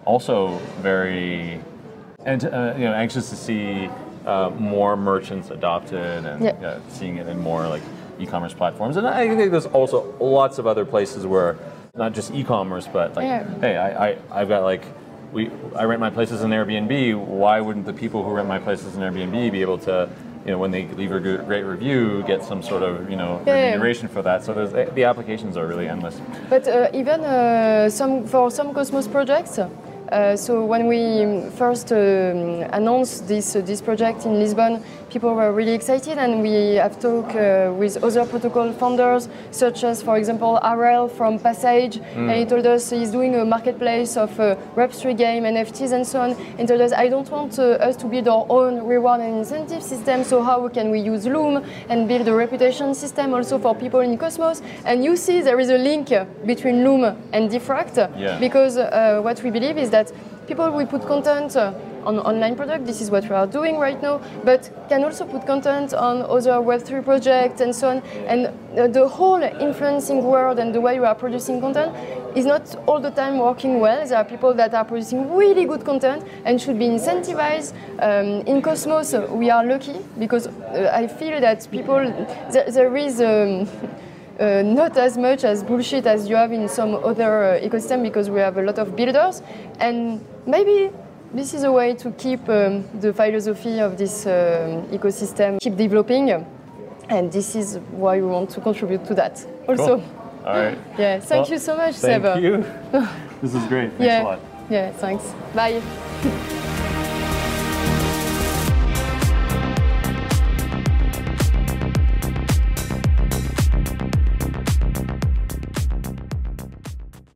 also 0.05 0.57
very 0.81 1.59
and 2.25 2.45
uh, 2.45 2.73
you 2.77 2.85
know 2.85 2.93
anxious 2.93 3.29
to 3.29 3.35
see 3.35 3.89
uh, 4.25 4.49
more 4.51 4.95
merchants 4.97 5.49
adopted 5.51 6.25
and 6.25 6.43
Yeah. 6.43 6.51
uh, 6.51 6.79
seeing 6.89 7.17
it 7.17 7.27
in 7.27 7.39
more 7.39 7.67
like 7.67 7.81
e-commerce 8.19 8.53
platforms. 8.53 8.97
And 8.97 9.07
I 9.07 9.27
think 9.35 9.51
there's 9.51 9.65
also 9.67 10.13
lots 10.19 10.59
of 10.59 10.67
other 10.67 10.85
places 10.85 11.25
where 11.25 11.57
not 11.95 12.13
just 12.13 12.33
e-commerce, 12.33 12.87
but 12.91 13.15
like 13.15 13.25
Yeah. 13.25 13.43
hey, 13.59 13.77
I, 13.77 14.09
I 14.09 14.17
I've 14.31 14.49
got 14.49 14.63
like 14.63 14.83
we 15.31 15.51
I 15.75 15.83
rent 15.83 15.99
my 15.99 16.09
places 16.09 16.41
in 16.41 16.49
Airbnb. 16.51 17.15
Why 17.25 17.61
wouldn't 17.61 17.85
the 17.85 17.93
people 17.93 18.23
who 18.23 18.31
rent 18.31 18.47
my 18.47 18.59
places 18.59 18.95
in 18.95 19.01
Airbnb 19.01 19.51
be 19.51 19.61
able 19.61 19.77
to 19.79 20.09
you 20.45 20.51
know, 20.51 20.57
when 20.57 20.71
they 20.71 20.87
leave 20.87 21.11
a 21.11 21.19
good, 21.19 21.45
great 21.45 21.63
review, 21.63 22.23
get 22.25 22.43
some 22.43 22.63
sort 22.63 22.81
of, 22.81 23.09
you 23.09 23.17
know, 23.17 23.41
Yeah. 23.45 23.53
remuneration 23.65 24.07
for 24.07 24.21
that. 24.21 24.43
So 24.43 24.53
there's, 24.53 24.71
the 24.95 25.03
applications 25.03 25.57
are 25.57 25.67
really 25.67 25.87
endless. 25.87 26.19
But 26.49 26.67
uh, 26.67 26.87
even 26.93 27.21
uh, 27.21 27.89
some 27.89 28.25
for 28.25 28.49
some 28.49 28.73
Cosmos 28.73 29.07
projects. 29.07 29.59
Uh, 30.11 30.35
so 30.35 30.65
when 30.65 30.87
we 30.87 31.47
first 31.57 31.91
um, 31.91 32.63
announced 32.73 33.27
this 33.27 33.55
uh, 33.55 33.61
this 33.61 33.79
project 33.81 34.25
in 34.25 34.39
Lisbon, 34.39 34.81
people 35.11 35.35
were 35.35 35.51
really 35.53 35.73
excited, 35.73 36.17
and 36.17 36.41
we 36.41 36.75
have 36.75 36.99
talked 36.99 37.35
uh, 37.35 37.71
with 37.77 38.03
other 38.03 38.25
protocol 38.25 38.71
founders, 38.73 39.29
such 39.51 39.83
as, 39.83 40.01
for 40.01 40.17
example, 40.17 40.59
RL 40.63 41.07
from 41.07 41.37
Passage, 41.37 41.97
and 42.15 42.31
he 42.31 42.45
told 42.45 42.65
us 42.65 42.89
he's 42.89 43.11
doing 43.11 43.35
a 43.35 43.45
marketplace 43.45 44.17
of 44.17 44.39
uh, 44.39 44.55
Web3 44.75 45.15
game, 45.15 45.43
NFTs, 45.43 45.91
and 45.91 46.05
so 46.07 46.21
on. 46.21 46.31
And 46.57 46.67
told 46.67 46.81
us, 46.81 46.91
I 46.91 47.07
don't 47.07 47.29
want 47.29 47.59
uh, 47.59 47.87
us 47.87 47.95
to 47.97 48.07
build 48.07 48.27
our 48.27 48.45
own 48.49 48.83
reward 48.87 49.21
and 49.21 49.37
incentive 49.37 49.83
system. 49.83 50.23
So 50.23 50.41
how 50.41 50.67
can 50.69 50.89
we 50.89 50.99
use 51.01 51.25
Lum 51.27 51.63
and 51.89 52.07
build 52.07 52.27
a 52.27 52.33
reputation 52.33 52.95
system 52.95 53.33
also 53.35 53.59
for 53.59 53.75
people 53.75 53.99
in 53.99 54.17
Cosmos? 54.17 54.61
And 54.85 55.03
you 55.03 55.15
see 55.15 55.41
there 55.41 55.59
is 55.59 55.69
a 55.69 55.77
link 55.77 56.09
between 56.45 56.83
Lum 56.83 57.03
and 57.31 57.49
Dfract 57.51 57.97
Yeah. 58.17 58.39
because 58.39 58.77
uh, 58.77 59.21
what 59.23 59.41
we 59.43 59.51
believe 59.51 59.77
is 59.77 59.89
that 59.91 59.98
people 60.47 60.69
will 60.71 60.87
put 60.87 61.05
content 61.05 61.55
uh, 61.55 61.73
on 62.05 62.19
online 62.19 62.55
product. 62.55 62.85
This 62.85 63.01
is 63.01 63.11
what 63.11 63.23
we 63.23 63.35
are 63.35 63.47
doing 63.47 63.77
right 63.77 64.01
now, 64.01 64.21
but 64.43 64.69
can 64.89 65.03
also 65.03 65.25
put 65.25 65.45
content 65.45 65.93
on 65.93 66.21
other 66.23 66.57
Web3 66.69 67.03
projects 67.03 67.61
and 67.61 67.75
so 67.75 67.89
on. 67.89 67.97
And 68.27 68.47
uh, 68.47 68.87
the 68.87 69.07
whole 69.07 69.41
influencing 69.41 70.23
world 70.23 70.59
and 70.59 70.73
the 70.73 70.81
way 70.81 70.99
we 70.99 71.05
are 71.05 71.15
producing 71.15 71.61
content 71.61 71.95
is 72.35 72.45
not 72.45 72.75
all 72.87 72.99
the 72.99 73.11
time 73.11 73.37
working 73.37 73.79
well. 73.79 74.05
There 74.07 74.17
are 74.17 74.25
people 74.25 74.53
that 74.55 74.73
are 74.73 74.85
producing 74.85 75.33
really 75.35 75.65
good 75.65 75.83
content 75.85 76.23
and 76.45 76.61
should 76.61 76.79
be 76.79 76.87
incentivized. 76.87 77.73
Um, 77.99 78.47
in 78.47 78.61
Cosmos, 78.61 79.13
we 79.29 79.49
are 79.49 79.65
lucky 79.65 79.99
because 80.17 80.47
uh, 80.47 80.91
I 80.93 81.07
feel 81.07 81.39
that 81.41 81.67
people 81.71 81.99
there, 82.51 82.71
there 82.71 82.95
is. 82.97 83.21
Um, 83.21 83.67
uh, 84.39 84.61
not 84.63 84.97
as 84.97 85.17
much 85.17 85.43
as 85.43 85.63
bullshit 85.63 86.05
as 86.05 86.29
you 86.29 86.35
have 86.35 86.51
in 86.51 86.67
some 86.69 86.95
other 86.95 87.43
uh, 87.43 87.59
ecosystem 87.67 88.01
because 88.03 88.29
we 88.29 88.39
have 88.39 88.57
a 88.57 88.61
lot 88.61 88.77
of 88.79 88.95
builders 88.95 89.41
and 89.79 90.23
maybe 90.45 90.89
this 91.33 91.53
is 91.53 91.63
a 91.63 91.71
way 91.71 91.93
to 91.93 92.11
keep 92.11 92.47
um, 92.49 92.83
the 93.01 93.13
philosophy 93.13 93.79
of 93.79 93.97
this 93.97 94.25
um, 94.25 94.87
ecosystem 94.91 95.59
keep 95.59 95.75
developing 95.75 96.31
and 97.09 97.31
this 97.31 97.55
is 97.55 97.79
why 97.91 98.15
we 98.21 98.27
want 98.27 98.49
to 98.49 98.61
contribute 98.61 99.03
to 99.05 99.13
that 99.13 99.45
also 99.67 99.97
Cool. 99.97 100.03
All 100.45 100.53
right. 100.57 100.77
yeah 100.97 101.19
thank 101.19 101.43
Well, 101.43 101.51
you 101.51 101.59
so 101.59 101.75
much 101.75 101.95
Thank 101.95 102.23
Seb 102.23 102.41
you. 102.43 102.65
this 103.41 103.53
is 103.53 103.63
great. 103.65 103.89
Thanks 103.91 104.05
yeah 104.05 104.21
a 104.21 104.23
lot. 104.23 104.39
yeah 104.69 104.91
thanks 104.93 105.33
bye 105.53 105.81